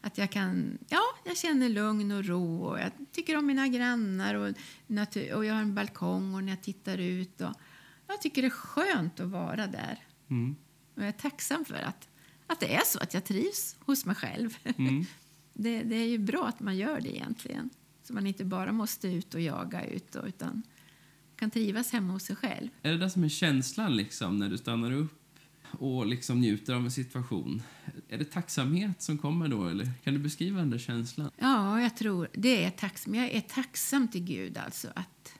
Att 0.00 0.18
jag 0.18 0.30
kan, 0.30 0.78
ja, 0.88 1.02
jag 1.24 1.36
känner 1.36 1.68
lugn 1.68 2.12
och 2.12 2.24
ro 2.24 2.64
och 2.64 2.80
jag 2.80 2.90
tycker 3.12 3.36
om 3.36 3.46
mina 3.46 3.68
grannar 3.68 4.34
och, 4.34 4.54
natur, 4.86 5.34
och 5.34 5.44
jag 5.44 5.54
har 5.54 5.62
en 5.62 5.74
balkong 5.74 6.34
och 6.34 6.44
när 6.44 6.52
jag 6.52 6.62
tittar 6.62 6.98
ut 6.98 7.40
och 7.40 7.52
jag 8.06 8.22
tycker 8.22 8.42
det 8.42 8.48
är 8.48 8.50
skönt 8.50 9.20
att 9.20 9.28
vara 9.28 9.66
där. 9.66 10.04
Mm. 10.30 10.56
Och 10.94 11.02
jag 11.02 11.08
är 11.08 11.12
tacksam 11.12 11.64
för 11.64 11.82
att 11.82 12.08
att 12.46 12.60
det 12.60 12.74
är 12.74 12.84
så, 12.84 12.98
att 12.98 13.14
jag 13.14 13.24
trivs 13.24 13.76
hos 13.80 14.04
mig 14.04 14.16
själv. 14.16 14.56
Mm. 14.78 15.04
det, 15.52 15.82
det, 15.82 15.96
är 15.96 16.06
ju 16.06 16.18
bra 16.18 16.48
att 16.48 16.60
man 16.60 16.76
gör 16.76 17.00
det 17.00 17.16
egentligen. 17.16 17.70
Så 18.02 18.14
man 18.14 18.26
inte 18.26 18.44
bara 18.44 18.72
måste 18.72 19.08
ut 19.08 19.34
och 19.34 19.40
jaga 19.40 19.84
ut 19.84 20.12
då, 20.12 20.26
utan 20.26 20.62
kan 21.36 21.50
trivas 21.50 21.92
hemma 21.92 22.12
hos 22.12 22.22
sig 22.22 22.36
själv. 22.36 22.68
Är 22.82 22.92
det 22.92 22.98
det 22.98 23.10
som 23.10 23.24
är 23.24 23.28
känslan 23.28 23.96
liksom 23.96 24.36
när 24.36 24.48
du 24.48 24.58
stannar 24.58 24.92
upp 24.92 25.22
och 25.70 26.06
liksom 26.06 26.40
njuter 26.40 26.74
av 26.74 26.84
en 26.84 26.90
situation? 26.90 27.62
Är 28.08 28.18
det 28.18 28.24
tacksamhet 28.24 29.02
som 29.02 29.18
kommer 29.18 29.48
då 29.48 29.68
eller 29.68 29.90
kan 30.04 30.14
du 30.14 30.20
beskriva 30.20 30.58
den 30.58 30.70
där 30.70 30.78
känslan? 30.78 31.30
Ja, 31.36 31.80
jag 31.80 31.96
tror 31.96 32.28
det 32.32 32.64
är 32.64 32.70
tacksam. 32.70 33.14
Jag 33.14 33.30
är 33.30 33.40
tacksam 33.40 34.08
till 34.08 34.24
Gud 34.24 34.58
alltså 34.58 34.88
att, 34.94 35.32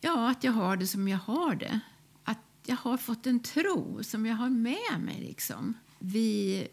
ja, 0.00 0.30
att 0.30 0.44
jag 0.44 0.52
har 0.52 0.76
det 0.76 0.86
som 0.86 1.08
jag 1.08 1.18
har 1.18 1.54
det. 1.54 1.80
Att 2.24 2.38
jag 2.66 2.76
har 2.76 2.96
fått 2.96 3.26
en 3.26 3.40
tro 3.40 3.98
som 4.02 4.26
jag 4.26 4.36
har 4.36 4.50
med 4.50 5.00
mig 5.00 5.20
liksom 5.20 5.74
vi, 5.98 6.68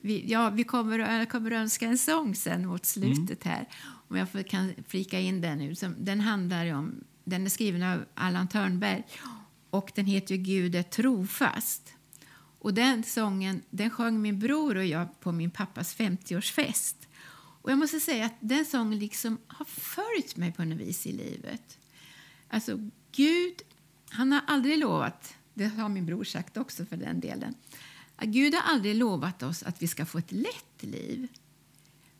vi, 0.00 0.24
ja, 0.30 0.50
vi 0.50 0.64
kommer, 0.64 0.98
jag 0.98 1.30
kommer 1.30 1.50
önska 1.50 1.86
en 1.86 1.98
sång 1.98 2.34
sen 2.34 2.66
mot 2.66 2.86
slutet 2.86 3.44
här. 3.44 3.68
Om 4.08 4.16
jag 4.16 4.30
får, 4.30 4.42
kan 4.42 4.74
flika 4.88 5.20
in 5.20 5.40
den 5.40 5.58
nu. 5.58 5.74
Den 5.98 6.20
handlar 6.20 6.74
om, 6.74 7.04
den 7.24 7.44
är 7.44 7.50
skriven 7.50 7.82
av 7.82 8.04
Allan 8.14 8.48
Törnberg 8.48 9.04
och 9.70 9.92
den 9.94 10.06
heter 10.06 10.36
Gud 10.36 10.74
är 10.74 10.82
trofast. 10.82 11.94
Och 12.58 12.74
den 12.74 13.04
sången 13.04 13.62
den 13.70 13.90
sjöng 13.90 14.22
min 14.22 14.38
bror 14.38 14.76
och 14.76 14.86
jag 14.86 15.20
på 15.20 15.32
min 15.32 15.50
pappas 15.50 15.96
50-årsfest. 15.96 16.94
Och 17.62 17.70
jag 17.70 17.78
måste 17.78 18.00
säga 18.00 18.26
att 18.26 18.36
den 18.40 18.64
sången 18.64 18.98
liksom 18.98 19.38
har 19.46 19.64
följt 19.64 20.36
mig 20.36 20.52
på 20.52 20.64
något 20.64 20.78
vis 20.78 21.06
i 21.06 21.12
livet. 21.12 21.78
Alltså, 22.48 22.90
Gud, 23.12 23.54
han 24.10 24.32
har 24.32 24.40
aldrig 24.46 24.78
lovat, 24.78 25.34
det 25.54 25.66
har 25.66 25.88
min 25.88 26.06
bror 26.06 26.24
sagt 26.24 26.56
också 26.56 26.84
för 26.86 26.96
den 26.96 27.20
delen, 27.20 27.54
Gud 28.24 28.54
har 28.54 28.62
aldrig 28.62 28.94
lovat 28.94 29.42
oss 29.42 29.62
att 29.62 29.82
vi 29.82 29.86
ska 29.86 30.06
få 30.06 30.18
ett 30.18 30.32
lätt 30.32 30.82
liv. 30.82 31.28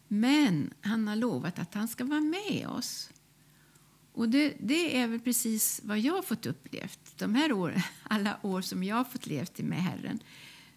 Men 0.09 0.75
han 0.81 1.09
har 1.09 1.17
lovat 1.17 1.59
att 1.59 1.75
han 1.75 1.89
ska 1.89 2.05
vara 2.05 2.21
med 2.21 2.67
oss. 2.69 3.11
Och 4.13 4.29
det, 4.29 4.55
det 4.61 4.97
är 4.97 5.09
väl 5.09 5.21
precis 5.21 5.81
vad 5.85 5.99
jag 5.99 6.15
har 6.15 6.23
fått 6.23 6.47
upplevt 6.47 7.19
de 7.19 7.35
här 7.35 7.53
åren, 7.53 7.83
alla 8.03 8.39
år 8.43 8.61
som 8.61 8.85
jag 8.85 8.97
har 8.97 9.05
fått 9.05 9.27
levt 9.27 9.59
med 9.59 9.83
Herren. 9.83 10.19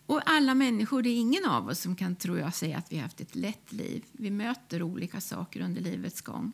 Och 0.06 0.22
alla 0.26 0.56
människor, 0.56 1.02
det 1.02 1.10
är 1.10 1.20
ingen 1.20 1.46
av 1.46 1.68
oss 1.68 1.80
som 1.80 1.96
kan 1.96 2.16
tror 2.16 2.40
jag, 2.40 2.56
säga 2.56 2.78
att 2.78 2.92
vi 2.92 2.96
har 2.96 3.04
haft 3.04 3.22
ett 3.22 3.36
lätt 3.36 3.72
liv. 3.72 4.04
Vi 4.12 4.32
möter 4.32 4.84
olika 4.84 5.22
saker 5.22 5.62
under 5.62 5.82
livets 5.82 6.22
gång. 6.22 6.52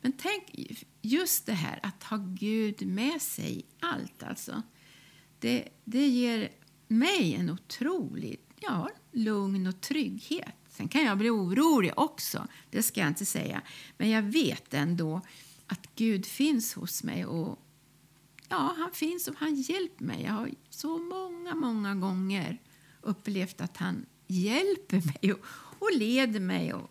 Men 0.00 0.12
tänk 0.12 0.68
just 1.02 1.46
det 1.46 1.52
här 1.52 1.80
att 1.82 2.02
ha 2.02 2.16
Gud 2.16 2.86
med 2.86 3.22
sig 3.22 3.58
i 3.58 3.64
allt. 3.80 4.22
Alltså. 4.22 4.62
Det, 5.38 5.68
det 5.84 6.08
ger 6.08 6.48
mig 6.88 7.34
en 7.34 7.50
otrolig 7.50 8.40
ja, 8.60 8.90
lugn 9.12 9.66
och 9.66 9.80
trygghet. 9.80 10.54
Sen 10.68 10.88
kan 10.88 11.04
jag 11.04 11.18
bli 11.18 11.30
orolig 11.30 11.92
också, 11.96 12.46
det 12.70 12.82
ska 12.82 13.00
jag 13.00 13.08
inte 13.08 13.26
säga. 13.26 13.62
Men 13.98 14.10
jag 14.10 14.22
vet 14.22 14.74
ändå 14.74 15.20
att 15.66 15.88
Gud 15.94 16.26
finns 16.26 16.74
hos 16.74 17.02
mig 17.02 17.26
och 17.26 17.58
ja, 18.48 18.74
han 18.78 18.90
finns 18.92 19.28
och 19.28 19.34
han 19.38 19.54
hjälper 19.54 20.04
mig. 20.04 20.22
Jag 20.22 20.32
har 20.32 20.50
så 20.70 20.98
många, 20.98 21.54
många 21.54 21.94
gånger 21.94 22.58
upplevt 23.00 23.60
att 23.60 23.76
han 23.76 24.06
hjälper 24.26 25.02
mig 25.06 25.32
och, 25.32 25.40
och 25.78 25.96
leder 25.96 26.40
mig. 26.40 26.74
Och, 26.74 26.90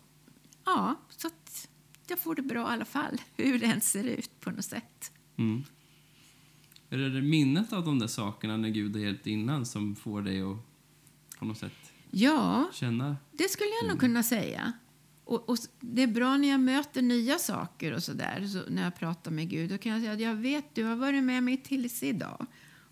ja, 0.64 0.96
så 1.08 1.26
att 1.26 1.68
jag 2.06 2.18
får 2.18 2.34
det 2.34 2.42
bra 2.42 2.70
i 2.70 2.72
alla 2.72 2.84
fall, 2.84 3.20
hur 3.36 3.58
det 3.58 3.66
än 3.66 3.80
ser 3.80 4.04
ut 4.04 4.40
på 4.40 4.50
något 4.50 4.64
sätt. 4.64 5.12
Mm. 5.36 5.64
Är 6.92 6.98
det 6.98 7.22
minnet 7.22 7.72
av 7.72 7.84
de 7.84 7.98
där 7.98 8.06
sakerna 8.06 8.56
när 8.56 8.68
Gud 8.68 8.96
har 8.96 9.02
hjälpt 9.02 9.26
innan 9.26 9.66
som 9.66 9.96
får 9.96 10.22
dig 10.22 10.42
att 10.42 10.56
på 11.38 11.44
något 11.44 11.58
sätt 11.58 11.92
ja, 12.10 12.70
känna? 12.72 13.16
det 13.32 13.48
skulle 13.48 13.70
jag 13.82 13.88
nog 13.88 14.00
kunna 14.00 14.22
säga. 14.22 14.72
Och, 15.24 15.48
och, 15.48 15.56
det 15.80 16.02
är 16.02 16.06
bra 16.06 16.36
när 16.36 16.48
jag 16.48 16.60
möter 16.60 17.02
nya 17.02 17.38
saker 17.38 17.92
och 17.92 18.02
så 18.02 18.12
där, 18.12 18.46
så 18.46 18.62
när 18.68 18.82
jag 18.82 18.96
pratar 18.96 19.30
med 19.30 19.48
Gud. 19.48 19.70
Då 19.70 19.78
kan 19.78 19.92
jag 19.92 20.00
säga 20.00 20.12
att 20.12 20.20
jag 20.20 20.34
vet, 20.34 20.74
du 20.74 20.84
har 20.84 20.96
varit 20.96 21.24
med 21.24 21.42
mig 21.42 21.56
tills 21.56 22.02
idag. 22.02 22.46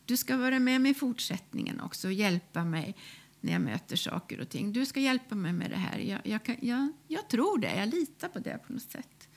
du 0.06 0.16
ska 0.16 0.36
vara 0.36 0.58
med 0.58 0.80
mig 0.80 0.90
i 0.90 0.94
fortsättningen 0.94 1.80
också 1.80 2.08
och 2.08 2.12
hjälpa 2.12 2.64
mig 2.64 2.96
när 3.40 3.52
jag 3.52 3.62
möter 3.62 3.96
saker 3.96 4.40
och 4.40 4.48
ting. 4.48 4.72
Du 4.72 4.86
ska 4.86 5.00
hjälpa 5.00 5.34
mig 5.34 5.52
med 5.52 5.70
det 5.70 5.76
här. 5.76 5.98
Jag, 5.98 6.20
jag, 6.24 6.44
kan, 6.44 6.56
jag, 6.62 6.92
jag 7.08 7.28
tror 7.28 7.58
det, 7.58 7.76
jag 7.76 7.88
litar 7.88 8.28
på 8.28 8.38
det 8.38 8.58
på 8.66 8.72
något 8.72 8.82
sätt. 8.82 9.28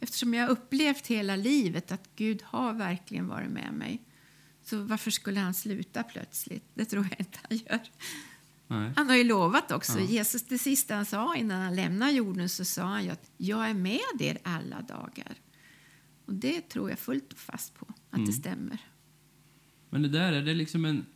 Eftersom 0.00 0.34
jag 0.34 0.48
upplevt 0.50 1.06
hela 1.06 1.36
livet 1.36 1.92
att 1.92 2.10
Gud 2.16 2.42
har 2.44 2.72
verkligen 2.72 3.28
varit 3.28 3.50
med 3.50 3.72
mig. 3.74 4.02
Så 4.62 4.82
varför 4.82 5.10
skulle 5.10 5.40
han 5.40 5.54
sluta 5.54 6.02
plötsligt? 6.02 6.64
Det 6.74 6.84
tror 6.84 7.06
jag 7.10 7.20
inte 7.20 7.38
han 7.48 7.58
gör. 7.58 7.80
Nej. 8.66 8.92
Han 8.96 9.08
har 9.08 9.16
ju 9.16 9.24
lovat 9.24 9.72
också. 9.72 9.98
Ja. 9.98 10.04
Jesus, 10.06 10.42
det 10.42 10.58
sista 10.58 10.94
han 10.94 11.06
sa 11.06 11.36
innan 11.36 11.62
han 11.62 11.76
lämnade 11.76 12.12
jorden 12.12 12.48
så 12.48 12.64
sa 12.64 12.82
han 12.82 13.04
ju 13.04 13.10
att 13.10 13.30
jag 13.36 13.70
är 13.70 13.74
med 13.74 14.00
er 14.20 14.38
alla 14.42 14.80
dagar. 14.82 15.34
Och 16.24 16.34
det 16.34 16.60
tror 16.68 16.90
jag 16.90 16.98
fullt 16.98 17.32
och 17.32 17.38
fast 17.38 17.74
på 17.74 17.86
att 18.10 18.14
Mm. 18.16 18.26
det 18.26 18.32
stämmer. 18.32 18.78
Men 19.90 20.02
det 20.02 20.08
där, 20.08 20.32
är 20.32 20.42
det 20.42 20.54
liksom 20.54 20.84
en... 20.84 21.06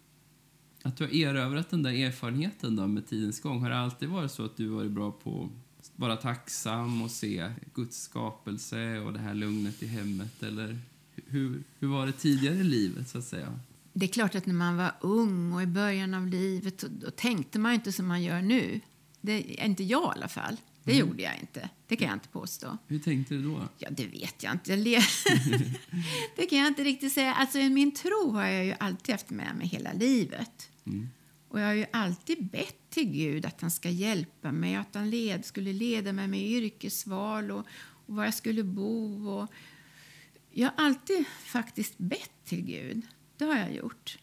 Att 0.83 0.97
du 0.97 1.05
har 1.05 1.15
erövrat 1.15 1.71
den 1.71 1.83
där 1.83 1.91
erfarenheten 1.93 2.77
då 2.77 2.87
med 2.87 3.07
tidens 3.07 3.41
gång. 3.41 3.63
Har 3.63 3.71
det 3.71 3.79
alltid 3.79 4.09
varit 4.09 4.31
så 4.31 4.45
att 4.45 4.57
du 4.57 4.67
varit 4.69 4.91
bra 4.91 5.13
på 5.13 5.51
vara 5.97 6.17
tacksam 6.17 7.03
och 7.03 7.11
se 7.11 7.51
Guds 7.75 8.03
skapelse 8.03 8.99
och 8.99 9.13
det 9.13 9.19
här 9.19 9.35
lugnet 9.35 9.83
i 9.83 9.87
hemmet? 9.87 10.43
Eller 10.43 10.79
hur, 11.27 11.63
hur 11.79 11.89
var 11.89 12.07
det 12.07 12.13
tidigare 12.13 12.55
i 12.57 12.65
livet, 12.65 13.09
så 13.09 13.19
att 13.19 13.25
säga? 13.25 13.59
Det 13.93 14.07
är 14.07 14.13
klart 14.13 14.35
att 14.35 14.47
när 14.47 14.55
man 14.55 14.77
var 14.77 14.93
ung 15.01 15.53
och 15.53 15.63
i 15.63 15.67
början 15.67 16.15
av 16.15 16.27
livet 16.27 16.79
då, 16.79 16.87
då 16.91 17.11
tänkte 17.11 17.59
man 17.59 17.73
inte 17.75 17.93
som 17.93 18.07
man 18.07 18.23
gör 18.23 18.43
nu. 18.43 18.81
Det 19.21 19.61
är 19.63 19.67
inte 19.67 19.85
jag 19.85 20.03
i 20.17 20.19
alla 20.19 20.29
fall. 20.29 20.57
Det 20.85 20.93
Mm. 20.93 21.07
gjorde 21.09 21.23
jag 21.23 21.39
inte. 21.41 21.69
Det 21.87 21.97
kan 21.97 22.09
jag 22.09 22.17
inte 22.17 22.29
påstå. 22.29 22.79
Hur 22.87 22.99
tänkte 22.99 23.35
du 23.35 23.43
då? 23.43 23.69
Ja, 23.79 23.89
det 23.91 24.07
vet 24.07 24.43
jag 24.43 24.53
inte. 24.53 24.77
Det 26.37 26.47
kan 26.47 26.59
jag 26.59 26.69
inte 26.69 26.85
riktigt 26.85 27.13
säga. 27.13 27.35
Alltså, 27.35 27.59
min 27.59 27.95
tro 27.95 28.31
har 28.33 28.47
jag 28.47 28.65
ju 28.65 28.75
alltid 28.81 29.13
haft 29.15 29.31
med 29.31 29.57
mig 29.57 29.67
hela 29.67 29.93
livet. 29.93 30.71
Mm. 30.87 31.09
Och 31.55 31.61
jag 31.61 31.67
har 31.67 31.75
ju 31.75 31.87
alltid 31.93 32.47
bett 32.47 32.91
till 32.91 33.11
Gud 33.11 33.47
att 33.47 33.61
han 33.61 33.71
ska 33.71 33.91
hjälpa 33.91 34.53
mig, 34.53 34.75
att 34.75 34.95
han 34.95 35.11
led, 35.11 35.45
skulle 35.45 35.73
leda 35.73 36.13
mig 36.13 36.29
med 36.29 36.41
yrkesval 36.41 37.51
och, 37.51 37.67
och 38.07 38.15
var 38.15 38.25
jag 38.25 38.35
skulle 38.35 38.65
bo. 38.65 39.29
Och 39.29 39.53
jag 40.51 40.69
har 40.69 40.85
alltid 40.85 41.27
faktiskt 41.27 41.99
bett 41.99 42.45
till 42.45 42.63
Gud. 42.65 43.07
Det 43.37 43.45
har 43.45 43.57
jag 43.57 43.75
gjort. 43.75 44.19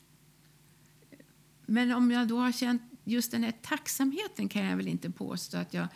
Men 1.65 1.91
om 1.91 2.11
jag 2.11 2.27
då 2.27 2.37
har 2.37 2.51
känt 2.51 2.81
just 3.03 3.31
den 3.31 3.43
här 3.43 3.53
tacksamheten 3.61 4.49
kan 4.49 4.65
jag 4.65 4.77
väl 4.77 4.87
inte 4.87 5.11
påstå 5.11 5.57
att 5.57 5.73
jag 5.73 5.87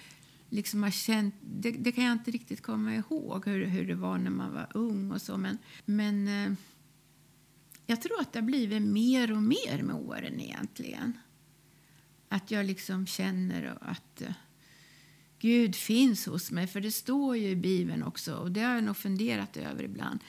liksom 0.49 0.83
har 0.83 0.91
känt. 0.91 1.35
Det, 1.41 1.71
det 1.71 1.91
kan 1.91 2.03
jag 2.03 2.13
inte 2.13 2.31
riktigt 2.31 2.61
komma 2.61 2.95
ihåg 2.95 3.45
hur, 3.45 3.65
hur 3.65 3.87
det 3.87 3.95
var 3.95 4.17
när 4.17 4.31
man 4.31 4.53
var 4.53 4.67
ung 4.73 5.11
och 5.11 5.21
så. 5.21 5.37
Men, 5.37 5.57
men 5.85 6.27
eh, 6.27 6.53
jag 7.85 8.01
tror 8.01 8.21
att 8.21 8.33
det 8.33 8.39
har 8.39 8.45
blivit 8.45 8.81
mer 8.81 9.31
och 9.31 9.43
mer 9.43 9.83
med 9.83 9.95
åren 9.95 10.39
egentligen. 10.39 11.13
Att 12.35 12.51
jag 12.51 12.65
liksom 12.65 13.07
känner 13.07 13.77
att 13.81 14.21
eh, 14.21 14.33
Gud 15.39 15.75
finns 15.75 16.25
hos 16.25 16.51
mig. 16.51 16.67
För 16.67 16.81
det 16.81 16.91
står 16.91 17.37
ju 17.37 17.49
i 17.49 17.55
Bibeln 17.55 18.03
också, 18.03 18.35
och 18.35 18.51
det 18.51 18.61
har 18.61 18.75
jag 18.75 18.83
nog 18.83 18.97
funderat 18.97 19.57
över 19.57 19.83
ibland. 19.83 20.19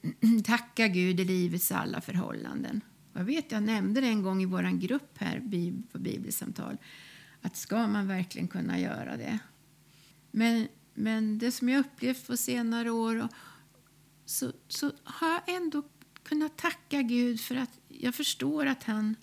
Tacka 0.44 0.88
Gud 0.88 1.20
i 1.20 1.24
livets 1.24 1.72
alla 1.72 2.00
förhållanden. 2.00 2.80
Jag 3.12 3.24
vet, 3.24 3.52
jag 3.52 3.62
nämnde 3.62 4.00
det 4.00 4.06
en 4.06 4.22
gång 4.22 4.42
i 4.42 4.46
vår 4.46 4.78
grupp 4.78 5.18
här 5.18 5.40
på 5.92 5.98
bibelsamtal. 5.98 6.76
Att 7.42 7.56
ska 7.56 7.86
man 7.86 8.08
verkligen 8.08 8.48
kunna 8.48 8.80
göra 8.80 9.16
det? 9.16 9.38
Men, 10.30 10.68
men 10.94 11.38
det 11.38 11.52
som 11.52 11.68
jag 11.68 11.80
upplevt 11.80 12.26
på 12.26 12.36
senare 12.36 12.90
år 12.90 13.22
och, 13.22 13.30
så, 14.24 14.52
så 14.68 14.92
har 15.04 15.28
jag 15.28 15.56
ändå 15.56 15.82
kunnat 16.22 16.56
tacka 16.56 17.02
Gud 17.02 17.40
för 17.40 17.56
att 17.56 17.80
jag 17.88 18.14
förstår 18.14 18.66
att 18.66 18.84
han 18.84 19.16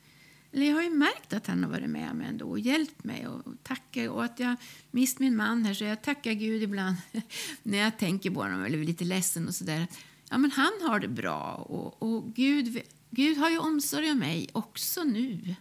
eller 0.54 0.66
jag 0.66 0.76
har 0.76 0.84
ju 0.84 0.89
märkt 0.89 1.34
att 1.34 1.48
han 1.48 1.63
har 1.63 1.72
varit 1.72 1.89
med 1.89 2.16
mig 2.16 2.28
ändå 2.28 2.46
och 2.50 2.60
hjälpt 2.60 3.04
mig. 3.04 3.28
Och, 3.28 3.48
och, 3.48 3.63
tacka, 3.63 4.12
och 4.12 4.24
att 4.26 4.39
jag 4.39 4.56
mist 4.92 5.20
min 5.20 5.36
man 5.36 5.66
här, 5.66 5.74
så 5.74 5.84
jag 5.84 6.02
tackar 6.02 6.34
Gud 6.34 6.63
ibland 6.63 6.96
när 7.63 7.78
jag 7.78 7.98
tänker 7.98 8.32
på 8.32 8.42
honom 8.44 8.63
eller 8.63 8.78
är 8.78 8.84
lite 8.84 9.04
ledsen 9.06 9.48
och 9.48 9.56
sådär. 9.56 9.88
Ja, 10.30 10.38
men 10.38 10.52
han 10.52 10.72
har 10.82 11.00
det 11.00 11.08
bra 11.08 11.54
och, 11.56 12.02
och 12.04 12.34
Gud, 12.34 12.82
Gud 13.10 13.38
har 13.38 13.50
ju 13.50 13.58
omsorg 13.58 14.12
om 14.12 14.20
mig 14.20 14.50
också 14.54 15.04
nu. 15.04 15.56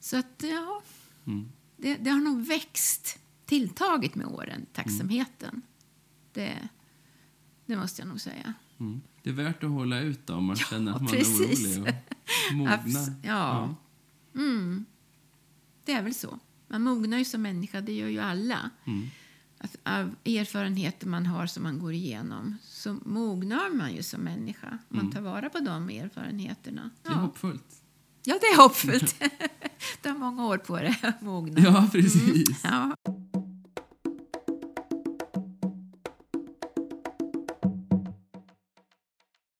Så 0.00 0.16
att, 0.16 0.44
ja, 0.50 0.82
Mm. 1.26 1.48
det, 1.76 1.94
det 1.96 2.10
har 2.10 2.20
nog 2.20 2.46
växt, 2.46 3.18
tilltagit 3.46 4.14
med 4.14 4.26
åren, 4.26 4.66
tacksamheten. 4.72 5.62
Det, 6.32 6.68
det 7.66 7.76
måste 7.76 8.02
jag 8.02 8.08
nog 8.08 8.20
säga. 8.20 8.54
Mm. 8.80 9.00
Det 9.22 9.30
är 9.30 9.34
värt 9.34 9.64
att 9.64 9.70
hålla 9.70 10.00
ut 10.00 10.26
då, 10.26 10.34
om 10.34 10.44
man 10.44 10.56
känner 10.70 10.92
att 10.92 11.02
man 11.02 11.10
precis. 11.12 11.66
är 11.66 11.80
orolig 11.80 11.94
och 12.50 12.54
mogna. 12.54 12.76
Abs- 12.76 13.12
ja. 13.22 13.74
Mm. 14.34 14.84
Det 15.84 15.92
är 15.92 16.02
väl 16.02 16.14
så. 16.14 16.38
Man 16.68 16.82
mognar 16.82 17.18
ju 17.18 17.24
som 17.24 17.42
människa, 17.42 17.80
det 17.80 17.92
gör 17.92 18.08
ju 18.08 18.18
alla. 18.20 18.70
Mm. 18.86 19.06
Att 19.58 19.76
av 19.82 20.14
erfarenheter 20.24 21.06
man 21.06 21.26
har 21.26 21.46
som 21.46 21.62
man 21.62 21.78
går 21.78 21.92
igenom 21.92 22.56
så 22.62 22.94
mognar 23.04 23.70
man 23.74 23.94
ju 23.94 24.02
som 24.02 24.20
människa. 24.20 24.78
Man 24.88 25.00
Mm. 25.00 25.12
tar 25.12 25.20
vara 25.20 25.50
på 25.50 25.58
de 25.58 25.88
erfarenheterna. 25.90 26.90
Det 27.02 27.08
är 27.08 27.12
Ja, 27.12 27.18
hoppfullt. 27.18 27.82
ja 28.24 28.34
det 28.40 28.46
är 28.46 28.56
hoppfullt. 28.62 29.16
du 30.02 30.08
har 30.08 30.18
många 30.18 30.46
år 30.46 30.58
på 30.58 30.76
dig 30.76 30.98
att 31.02 31.22
mogna. 31.22 31.60
Ja, 31.60 31.88
precis. 31.92 32.60
Ja. 32.64 32.96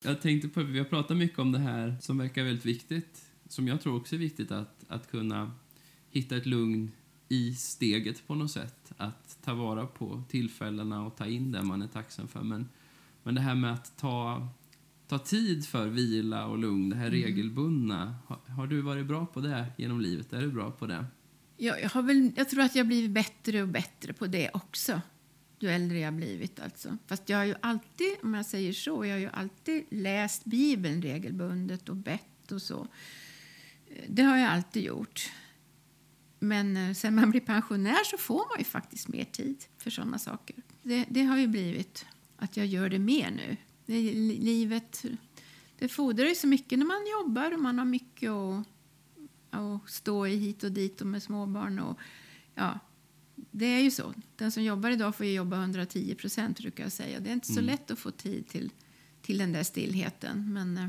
Jag 0.05 0.21
tänkte 0.23 0.49
på, 0.49 0.63
vi 0.63 0.79
har 0.79 0.85
pratat 0.85 1.17
mycket 1.17 1.39
om 1.39 1.53
det 1.53 1.59
här 1.59 1.97
som 2.01 2.19
verkar 2.19 2.45
väldigt 2.45 2.67
viktigt, 2.67 3.23
som 3.55 3.69
jag 3.69 3.81
tror 3.81 3.97
också 3.97 4.15
är 4.15 4.19
viktigt 4.19 4.51
att, 4.51 4.85
att 4.89 5.11
kunna 5.11 5.53
hitta 6.11 6.37
ett 6.37 6.47
lugn 6.47 6.91
i 7.29 7.55
steget 7.55 8.27
på 8.27 8.35
något 8.35 8.51
sätt. 8.51 8.93
Att 8.97 9.39
ta 9.43 9.55
vara 9.55 9.87
på 9.87 10.23
tillfällena 10.29 11.07
och 11.07 11.17
ta 11.17 11.27
in 11.27 11.53
det 11.53 11.63
man 11.63 11.83
är 11.83 11.87
tacksam 11.87 12.29
för. 12.29 12.43
Men, 12.43 12.69
men 13.23 13.35
det 13.35 13.41
här 13.41 13.55
med 13.55 13.73
att 13.73 13.97
ta, 13.97 14.49
ta 15.09 15.19
tid 15.19 15.67
för 15.67 15.87
vila 15.87 16.47
och 16.47 16.59
lugn, 16.59 16.91
det 16.91 16.97
här 16.97 17.11
regelbundna. 17.11 18.15
Har, 18.27 18.39
har 18.49 18.67
du 18.67 18.81
varit 18.81 19.07
bra 19.07 19.27
på 19.27 19.41
det 19.41 19.67
genom 19.77 20.01
livet? 20.01 20.33
Är 20.33 20.41
du 20.41 20.49
bra 20.49 20.71
på 20.71 20.87
det? 20.87 21.07
Jag, 21.57 21.83
jag, 21.83 21.91
har 21.91 22.03
väl, 22.03 22.33
jag 22.37 22.49
tror 22.49 22.61
att 22.63 22.77
jag 22.77 22.85
har 22.85 22.89
blivit 22.89 23.11
bättre 23.11 23.63
och 23.63 23.69
bättre 23.69 24.13
på 24.13 24.27
det 24.27 24.51
också. 24.55 25.01
Ju 25.59 25.69
äldre 25.69 25.99
jag 25.99 26.15
blivit. 26.15 26.61
Alltså. 26.61 26.97
Fast 27.07 27.29
jag 27.29 27.39
har 27.39 27.45
ju 27.45 27.55
alltid, 27.61 28.17
om 28.23 28.35
jag 28.35 28.47
säger 28.47 28.73
så, 28.73 29.05
jag 29.05 29.15
har 29.15 29.21
ju 29.21 29.31
alltid 29.33 29.85
läst 29.91 30.45
Bibeln 30.45 31.03
regelbundet 31.03 31.89
och 31.89 31.97
bett 31.97 32.53
och 32.53 32.63
så. 32.63 32.89
Det 34.09 34.23
har 34.23 34.37
jag 34.37 34.51
alltid 34.51 34.83
gjort. 34.85 35.31
Men 36.39 36.77
eh, 36.77 36.93
sen 36.95 37.15
man 37.15 37.31
blir 37.31 37.41
pensionär 37.41 38.05
så 38.05 38.19
får 38.19 38.37
man 38.37 38.59
ju 38.59 38.65
faktiskt 38.65 39.09
mer 39.09 39.25
tid 39.25 39.65
för 39.79 39.91
sådana 39.91 40.19
saker. 40.19 40.57
Det, 40.83 41.05
det 41.11 41.23
har 41.23 41.37
ju 41.39 41.47
blivit 41.47 42.07
att 42.37 42.57
jag 42.57 42.67
gör 42.67 42.89
det 42.89 42.99
mer 42.99 43.31
nu. 43.31 43.57
Det, 43.87 44.01
li- 44.01 44.39
livet 44.41 45.05
det 45.79 45.89
fordrar 45.89 46.25
ju 46.27 46.35
så 46.35 46.47
mycket 46.47 46.79
när 46.79 46.87
man 46.87 47.07
jobbar 47.21 47.53
och 47.55 47.61
man 47.61 47.79
har 47.79 47.85
mycket 47.85 48.31
att 48.31 48.67
och 49.51 49.91
stå 49.91 50.27
i 50.27 50.37
hit 50.37 50.65
och 50.65 50.73
dit 50.73 51.01
och 51.01 51.07
med 51.07 51.23
småbarn. 51.23 51.79
Och, 51.79 51.99
ja, 52.55 52.79
det 53.51 53.67
är 53.67 53.81
ju 53.81 53.91
så. 53.91 54.15
Den 54.37 54.53
som 54.53 54.63
jobbar 54.63 54.91
idag 54.91 55.17
får 55.17 55.27
jobba 55.27 55.57
110 55.57 56.15
procent 56.15 56.61
brukar 56.61 56.85
jag 56.85 56.93
säga. 56.93 57.21
Det 57.21 57.29
är 57.31 57.35
inte 57.35 57.47
så 57.47 57.53
Mm. 57.53 57.65
lätt 57.65 57.91
att 57.91 57.99
få 57.99 58.11
tid 58.11 58.49
till, 58.49 58.73
till 59.23 59.39
den 59.39 59.53
där 59.53 59.63
stillheten. 59.63 60.53
Men 60.53 60.79
eh, 60.79 60.89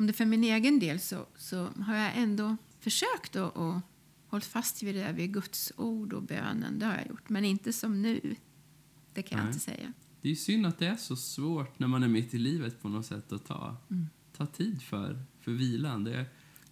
om 0.00 0.06
det 0.06 0.12
för 0.12 0.24
min 0.24 0.44
egen 0.44 0.78
del 0.78 1.00
så, 1.00 1.26
så 1.36 1.64
har 1.66 1.96
jag 1.96 2.16
ändå 2.16 2.56
försökt 2.78 3.36
att 3.36 3.56
och 3.56 3.80
hållit 4.26 4.44
fast 4.46 4.82
vid 4.82 4.94
det 4.94 5.00
där 5.00 5.12
vid 5.12 5.32
Guds 5.34 5.72
ord 5.76 6.12
och 6.12 6.22
bönen. 6.22 6.78
Det 6.78 6.86
har 6.86 6.92
jag 6.94 7.06
gjort, 7.08 7.28
men 7.28 7.44
inte 7.44 7.72
som 7.72 8.02
nu. 8.02 8.36
Det 9.14 9.22
kan 9.22 9.38
jag 9.38 9.44
Nej. 9.44 9.52
inte 9.54 9.64
säga. 9.64 9.92
Det 10.20 10.30
är 10.30 10.34
synd 10.34 10.66
att 10.66 10.78
det 10.78 10.86
är 10.86 10.96
så 10.96 11.16
svårt 11.16 11.78
när 11.78 11.88
man 11.88 12.02
är 12.02 12.08
mitt 12.08 12.34
i 12.34 12.38
livet 12.38 12.82
på 12.82 12.88
något 12.88 13.06
sätt 13.06 13.32
att 13.32 13.44
ta, 13.46 13.76
Mm. 13.90 14.06
ta 14.36 14.46
tid 14.46 14.82
för, 14.82 15.22
för 15.40 15.52
vilan. 15.52 16.04
Det 16.04 16.14
är 16.14 16.26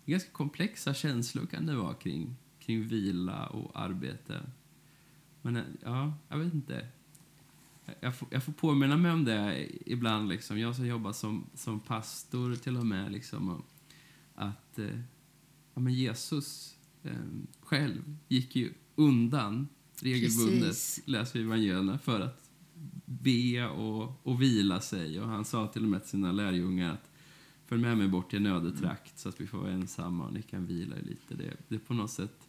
ganska 0.07 0.31
komplexa 0.31 0.95
känslor 0.95 1.47
kan 1.47 1.67
det 1.67 1.77
vara 1.77 1.95
kring, 1.95 2.37
kring 2.61 2.89
vila 2.89 3.47
och 3.47 3.81
arbete. 3.81 4.51
Men 5.43 5.57
eh, 5.57 5.63
ja, 5.83 6.15
jag 6.29 6.39
vet 6.39 6.55
inte. 6.55 6.87
Jag 8.01 8.15
får, 8.15 8.29
jag 8.31 8.45
får 8.45 8.53
påminna 8.53 8.97
mig 8.97 9.13
om 9.13 9.25
det 9.25 9.69
ibland. 9.87 10.29
Liksom. 10.29 10.59
Jag 10.59 10.77
som 10.77 10.87
jobbar 10.87 11.13
som, 11.13 11.47
som 11.55 11.81
pastor 11.81 12.55
till 12.55 12.77
och 12.77 12.87
med. 12.87 13.13
Liksom, 13.13 13.49
och 13.49 13.65
att 14.35 14.79
eh, 14.79 15.01
ja, 15.75 15.81
men 15.81 15.95
Jesus 15.95 16.77
eh, 17.03 17.13
själv 17.61 18.17
gick 18.29 18.57
ju 18.57 18.73
undan 18.95 19.69
regelbundet, 20.01 20.63
Precis. 20.63 21.03
läser 21.07 21.39
vi 21.39 21.45
evangelierna, 21.45 21.99
för 21.99 22.21
att 22.21 22.51
be 23.05 23.69
och, 23.69 24.27
och 24.27 24.43
vila 24.43 24.81
sig. 24.81 25.21
Och 25.21 25.29
han 25.29 25.45
sa 25.45 25.67
till 25.67 25.83
och 25.83 25.89
med 25.89 26.01
till 26.01 26.11
sina 26.11 26.33
lärjungar 26.33 26.93
att 26.93 27.11
följ 27.67 27.83
med 27.83 27.99
mig 27.99 28.09
bort 28.09 28.31
till 28.31 28.39
en 28.39 28.47
öde 28.47 28.77
trakt 28.77 29.19
så 29.19 29.29
att 29.29 29.41
vi 29.41 29.47
får 29.47 29.59
vara 29.59 29.71
ensamma 29.71 30.27
och 30.27 30.33
ni 30.33 30.43
kan 30.43 30.67
vila 30.67 30.97
er 30.97 31.03
lite. 31.03 31.35
Det, 31.35 31.57
det 31.69 31.79
på 31.79 31.95
något 31.95 32.11
sätt, 32.11 32.49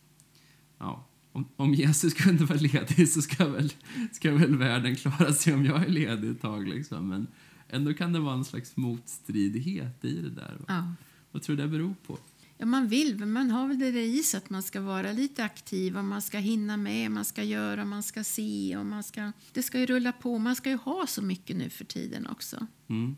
ja, 0.78 1.09
om, 1.32 1.48
om 1.56 1.74
Jesus 1.74 2.14
kunde 2.14 2.46
vara 2.46 2.60
ledig 2.60 3.10
så 3.10 3.22
ska 3.22 3.48
väl, 3.48 3.74
ska 4.12 4.32
väl 4.32 4.56
världen 4.56 4.96
klara 4.96 5.34
sig 5.34 5.54
om 5.54 5.66
jag 5.66 5.84
är 5.84 5.90
ledig 5.90 6.32
ett 6.32 6.42
tag 6.42 6.68
liksom. 6.68 7.08
Men 7.08 7.28
Ändå 7.70 7.94
kan 7.94 8.14
det 8.14 8.20
vara 8.20 8.34
en 8.34 8.46
slags 8.46 8.78
motstridighet 8.78 10.06
i 10.06 10.14
det 10.14 10.30
där. 10.30 10.58
Ja. 10.68 10.94
Vad 11.32 11.42
tror 11.42 11.56
du 11.56 11.62
det 11.62 11.70
beror 11.70 11.96
på? 12.08 12.18
Ja, 12.58 12.66
man 12.66 12.88
vill, 12.88 13.18
men 13.18 13.32
man 13.32 13.52
har 13.52 13.68
väl 13.68 13.80
det 13.80 13.92
där 13.92 14.00
i 14.00 14.24
sig 14.24 14.38
att 14.38 14.50
man 14.50 14.64
ska 14.64 14.82
vara 14.82 15.12
lite 15.12 15.44
aktiv 15.44 15.98
och 15.98 16.06
man 16.06 16.22
ska 16.22 16.38
hinna 16.38 16.78
med, 16.78 17.12
man 17.12 17.26
ska 17.26 17.44
göra, 17.44 17.86
man 17.86 18.04
ska 18.04 18.24
se 18.24 18.78
och 18.78 18.86
man 18.86 19.04
ska... 19.04 19.32
Det 19.54 19.64
ska 19.64 19.80
ju 19.80 19.86
rulla 19.86 20.12
på. 20.12 20.38
Man 20.38 20.56
ska 20.56 20.70
ju 20.70 20.76
ha 20.76 21.08
så 21.08 21.22
mycket 21.22 21.56
nu 21.56 21.70
för 21.70 21.86
tiden 21.86 22.28
också. 22.28 22.68
Mm. 22.88 23.16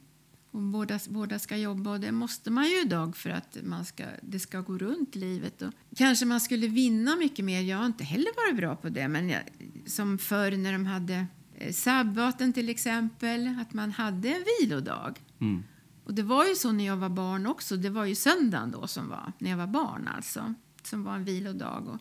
Och 0.51 0.61
båda, 0.61 0.99
båda 1.09 1.39
ska 1.39 1.57
jobba 1.57 1.91
och 1.91 1.99
det 1.99 2.11
måste 2.11 2.51
man 2.51 2.65
ju 2.65 2.81
idag 2.81 3.17
för 3.17 3.29
att 3.29 3.57
man 3.63 3.85
ska, 3.85 4.05
det 4.21 4.39
ska 4.39 4.61
gå 4.61 4.77
runt 4.77 5.15
livet. 5.15 5.61
Och 5.61 5.73
kanske 5.95 6.25
man 6.25 6.41
skulle 6.41 6.67
vinna 6.67 7.15
mycket 7.15 7.45
mer. 7.45 7.61
Jag 7.61 7.77
har 7.77 7.85
inte 7.85 8.03
heller 8.03 8.45
varit 8.45 8.57
bra 8.57 8.75
på 8.75 8.89
det, 8.89 9.07
men 9.07 9.29
jag, 9.29 9.41
som 9.85 10.17
förr 10.17 10.51
när 10.51 10.71
de 10.71 10.85
hade 10.85 11.25
eh, 11.55 11.71
sabbaten 11.71 12.53
till 12.53 12.69
exempel, 12.69 13.55
att 13.61 13.73
man 13.73 13.91
hade 13.91 14.29
en 14.29 14.45
vilodag. 14.59 15.19
Mm. 15.39 15.63
Och 16.03 16.13
det 16.13 16.23
var 16.23 16.45
ju 16.45 16.55
så 16.55 16.71
när 16.71 16.85
jag 16.85 16.97
var 16.97 17.09
barn 17.09 17.45
också. 17.45 17.77
Det 17.77 17.89
var 17.89 18.05
ju 18.05 18.15
söndagen 18.15 18.71
då 18.71 18.87
som 18.87 19.09
var, 19.09 19.33
när 19.37 19.49
jag 19.49 19.57
var 19.57 19.67
barn 19.67 20.07
alltså, 20.15 20.53
som 20.83 21.03
var 21.03 21.15
en 21.15 21.23
vilodag. 21.23 21.87
Och 21.87 21.99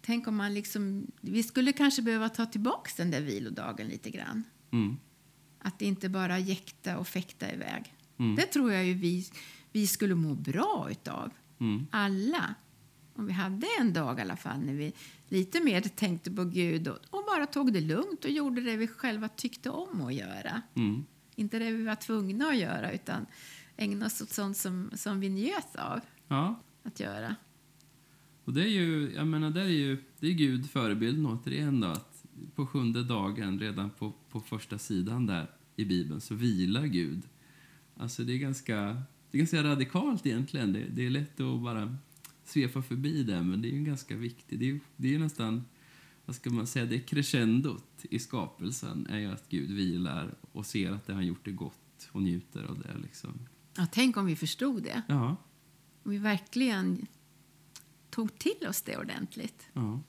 tänk 0.00 0.26
om 0.26 0.36
man 0.36 0.54
liksom, 0.54 1.06
vi 1.20 1.42
skulle 1.42 1.72
kanske 1.72 2.02
behöva 2.02 2.28
ta 2.28 2.46
tillbaka 2.46 2.90
den 2.96 3.10
där 3.10 3.20
vilodagen 3.20 3.88
lite 3.88 4.10
grann. 4.10 4.44
Mm. 4.70 4.96
Att 5.64 5.82
inte 5.82 6.08
bara 6.08 6.38
jäkta 6.38 6.98
och 6.98 7.08
fäkta 7.08 7.52
iväg. 7.52 7.94
Mm. 8.18 8.36
Det 8.36 8.42
tror 8.46 8.72
jag 8.72 8.84
ju 8.84 8.94
vi, 8.94 9.26
vi 9.72 9.86
skulle 9.86 10.14
må 10.14 10.34
bra 10.34 10.88
utav. 10.90 11.30
Mm. 11.60 11.86
Alla. 11.90 12.54
Om 13.14 13.26
vi 13.26 13.32
hade 13.32 13.66
en 13.80 13.92
dag 13.92 14.18
i 14.18 14.22
alla 14.22 14.36
fall 14.36 14.60
när 14.60 14.74
vi 14.74 14.92
lite 15.28 15.60
mer 15.60 15.80
tänkte 15.80 16.30
på 16.30 16.44
Gud 16.44 16.88
och, 16.88 16.98
och 17.10 17.24
bara 17.26 17.46
tog 17.46 17.72
det 17.72 17.80
lugnt 17.80 18.24
och 18.24 18.30
gjorde 18.30 18.60
det 18.60 18.76
vi 18.76 18.88
själva 18.88 19.28
tyckte 19.28 19.70
om 19.70 20.00
att 20.00 20.14
göra. 20.14 20.62
Mm. 20.74 21.04
Inte 21.34 21.58
det 21.58 21.70
vi 21.70 21.84
var 21.84 21.94
tvungna 21.94 22.46
att 22.46 22.56
göra 22.56 22.92
utan 22.92 23.26
ägna 23.76 24.06
oss 24.06 24.20
åt 24.20 24.30
sånt 24.30 24.56
som, 24.56 24.90
som 24.94 25.20
vi 25.20 25.28
njöt 25.28 25.76
av 25.76 26.00
Ja, 26.28 26.60
att 26.82 27.00
göra. 27.00 27.36
och 28.44 28.52
det 28.52 28.62
är 28.62 28.68
ju, 28.68 29.12
jag 29.14 29.26
menar, 29.26 29.50
det 29.50 29.60
är 29.60 29.66
ju, 29.66 30.02
det 30.20 30.26
är 30.26 30.32
Gud 30.32 30.70
förebilden 30.70 31.26
återigen 31.26 31.80
då, 31.80 31.96
på 32.54 32.66
sjunde 32.66 33.04
dagen, 33.04 33.58
redan 33.60 33.90
på, 33.90 34.12
på 34.30 34.40
första 34.40 34.78
sidan 34.78 35.26
där 35.26 35.50
i 35.76 35.84
Bibeln, 35.84 36.20
så 36.20 36.34
vilar 36.34 36.86
Gud. 36.86 37.22
Alltså 37.96 38.24
det 38.24 38.32
är 38.32 38.38
ganska, 38.38 39.02
det 39.30 39.36
är 39.36 39.38
ganska 39.38 39.64
radikalt 39.64 40.26
egentligen. 40.26 40.72
Det, 40.72 40.84
det 40.84 41.06
är 41.06 41.10
lätt 41.10 41.40
att 41.40 41.60
bara 41.62 41.96
svepa 42.44 42.82
förbi 42.82 43.22
det, 43.22 43.42
men 43.42 43.62
det 43.62 43.68
är 43.68 43.72
ju 43.72 43.84
ganska 43.84 44.16
viktigt. 44.16 44.60
Det 44.60 44.70
är, 44.70 44.80
det 44.96 45.14
är 45.14 45.18
nästan, 45.18 45.64
vad 46.26 46.36
ska 46.36 46.50
man 46.50 46.66
säga, 46.66 46.86
det 46.86 46.94
är 46.96 47.00
crescendot 47.00 47.84
i 48.02 48.18
skapelsen 48.18 49.06
är 49.10 49.18
ju 49.18 49.26
att 49.26 49.48
Gud 49.48 49.70
vilar 49.70 50.34
och 50.52 50.66
ser 50.66 50.92
att 50.92 51.06
det 51.06 51.14
han 51.14 51.26
gjort 51.26 51.46
är 51.48 51.52
gott 51.52 52.08
och 52.12 52.22
njuter 52.22 52.64
av 52.64 52.78
det 52.78 52.98
liksom. 53.02 53.30
Ja, 53.76 53.86
tänk 53.92 54.16
om 54.16 54.26
vi 54.26 54.36
förstod 54.36 54.82
det. 54.82 55.02
Ja, 55.08 55.36
Om 56.02 56.10
vi 56.10 56.18
verkligen 56.18 57.06
tog 58.10 58.38
till 58.38 58.66
oss 58.68 58.82
det 58.82 58.96
ordentligt. 58.96 59.62
ja. 59.72 60.00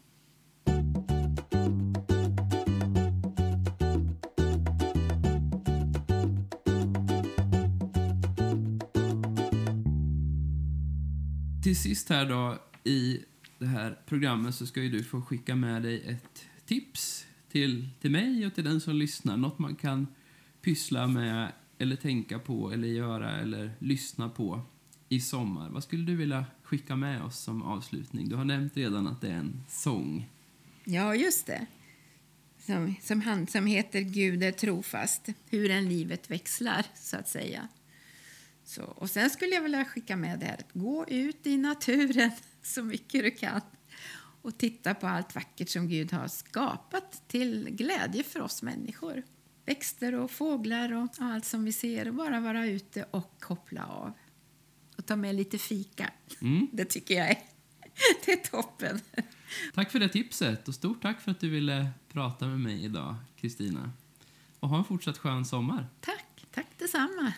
Till 11.63 11.75
sist 11.75 12.09
här 12.09 12.25
då 12.25 12.57
i 12.83 13.19
det 13.59 13.65
här 13.65 13.99
programmet 14.05 14.55
så 14.55 14.67
ska 14.67 14.81
ju 14.81 14.89
du 14.89 15.03
få 15.03 15.21
skicka 15.21 15.55
med 15.55 15.83
dig 15.83 16.03
ett 16.07 16.45
tips 16.65 17.25
till, 17.51 17.89
till 18.01 18.11
mig 18.11 18.45
och 18.47 18.55
till 18.55 18.63
den 18.63 18.81
som 18.81 18.95
lyssnar. 18.95 19.37
Något 19.37 19.59
man 19.59 19.75
kan 19.75 20.07
pyssla 20.61 21.07
med 21.07 21.51
eller 21.77 21.95
tänka 21.95 22.39
på 22.39 22.71
eller 22.71 22.87
göra 22.87 23.31
eller 23.39 23.71
lyssna 23.79 24.29
på 24.29 24.61
i 25.09 25.21
sommar. 25.21 25.69
Vad 25.69 25.83
skulle 25.83 26.03
du 26.03 26.15
vilja 26.15 26.45
skicka 26.63 26.95
med 26.95 27.23
oss 27.23 27.39
som 27.39 27.63
avslutning? 27.63 28.29
Du 28.29 28.35
har 28.35 28.45
nämnt 28.45 28.77
redan 28.77 29.07
att 29.07 29.21
det 29.21 29.27
är 29.27 29.37
en 29.37 29.63
sång. 29.69 30.29
Ja, 30.83 31.15
just 31.15 31.45
det. 31.45 31.65
Som, 32.59 32.95
som, 33.01 33.21
han, 33.21 33.47
som 33.47 33.65
heter 33.65 34.01
Gud 34.01 34.43
är 34.43 34.51
trofast. 34.51 35.29
Hur 35.49 35.71
en 35.71 35.89
livet 35.89 36.31
växlar, 36.31 36.85
så 36.95 37.17
att 37.17 37.29
säga. 37.29 37.67
Så, 38.65 38.83
och 38.83 39.09
sen 39.09 39.29
skulle 39.29 39.55
jag 39.55 39.61
vilja 39.61 39.85
skicka 39.85 40.15
med 40.15 40.39
det 40.39 40.45
här. 40.45 40.53
att 40.53 40.73
Gå 40.73 41.05
ut 41.07 41.47
i 41.47 41.57
naturen 41.57 42.31
så 42.61 42.83
mycket 42.83 43.23
du 43.23 43.31
kan 43.31 43.61
och 44.43 44.57
titta 44.57 44.93
på 44.93 45.07
allt 45.07 45.35
vackert 45.35 45.69
som 45.69 45.87
Gud 45.87 46.11
har 46.11 46.27
skapat 46.27 47.27
till 47.27 47.69
glädje 47.69 48.23
för 48.23 48.41
oss 48.41 48.61
människor. 48.61 49.23
Växter 49.65 50.15
och 50.15 50.31
fåglar 50.31 50.93
och 50.93 51.09
allt 51.19 51.45
som 51.45 51.65
vi 51.65 51.73
ser. 51.73 52.07
Och 52.07 52.13
bara 52.13 52.39
vara 52.39 52.65
ute 52.65 53.05
och 53.11 53.39
koppla 53.39 53.85
av. 53.85 54.13
Och 54.97 55.05
ta 55.05 55.15
med 55.15 55.35
lite 55.35 55.57
fika. 55.57 56.09
Mm. 56.41 56.67
Det 56.73 56.85
tycker 56.85 57.15
jag 57.15 57.29
är, 57.29 57.37
det 58.25 58.31
är 58.31 58.37
toppen. 58.37 58.99
Tack 59.73 59.91
för 59.91 59.99
det 59.99 60.09
tipset 60.09 60.67
och 60.67 60.75
stort 60.75 61.01
tack 61.01 61.21
för 61.21 61.31
att 61.31 61.39
du 61.39 61.49
ville 61.49 61.89
prata 62.09 62.47
med 62.47 62.59
mig 62.59 62.85
idag, 62.85 63.15
Kristina. 63.35 63.91
Och 64.59 64.69
ha 64.69 64.77
en 64.77 64.83
fortsatt 64.85 65.17
skön 65.17 65.45
sommar. 65.45 65.87
Tack, 66.01 66.45
tack 66.51 66.67
detsamma. 66.77 67.33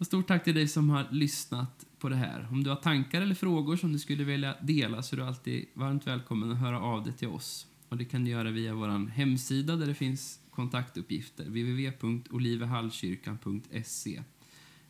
Och 0.00 0.06
stort 0.06 0.26
tack 0.26 0.44
till 0.44 0.54
dig 0.54 0.68
som 0.68 0.90
har 0.90 1.06
lyssnat 1.10 1.86
på 1.98 2.08
det 2.08 2.16
här. 2.16 2.48
Om 2.50 2.64
du 2.64 2.70
har 2.70 2.76
tankar 2.76 3.22
eller 3.22 3.34
frågor 3.34 3.76
som 3.76 3.92
du 3.92 3.98
skulle 3.98 4.24
vilja 4.24 4.56
dela 4.62 5.02
så 5.02 5.16
är 5.16 5.20
du 5.20 5.26
alltid 5.26 5.66
varmt 5.74 6.06
välkommen 6.06 6.52
att 6.52 6.58
höra 6.58 6.80
av 6.80 7.04
dig 7.04 7.12
till 7.12 7.28
oss. 7.28 7.66
Och 7.88 7.96
det 7.96 8.04
kan 8.04 8.24
du 8.24 8.30
göra 8.30 8.50
via 8.50 8.74
vår 8.74 9.08
hemsida 9.08 9.76
där 9.76 9.86
det 9.86 9.94
finns 9.94 10.40
kontaktuppgifter, 10.50 11.44
www.olivehallkyrkan.se. 11.44 14.22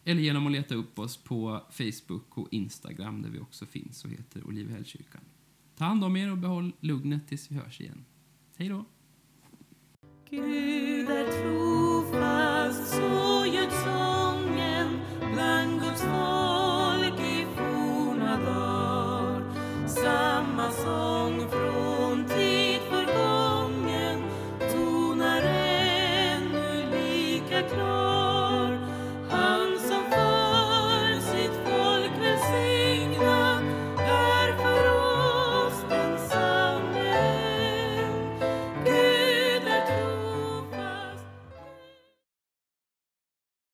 Eller 0.04 0.22
genom 0.22 0.46
att 0.46 0.52
leta 0.52 0.74
upp 0.74 0.98
oss 0.98 1.16
på 1.16 1.66
Facebook 1.70 2.38
och 2.38 2.48
Instagram 2.50 3.22
där 3.22 3.30
vi 3.30 3.38
också 3.38 3.66
finns 3.66 4.04
och 4.04 4.10
heter 4.10 4.46
Olivehällkyrkan. 4.46 5.22
Ta 5.76 5.84
hand 5.84 6.04
om 6.04 6.16
er 6.16 6.30
och 6.30 6.38
behåll 6.38 6.72
lugnet 6.80 7.28
tills 7.28 7.50
vi 7.50 7.54
hörs 7.54 7.80
igen. 7.80 8.04
Hej 8.56 8.68
då! 8.68 8.84
Gud 10.30 11.10
är 11.10 11.42
tro 11.42 11.79
Oh. 20.92 21.19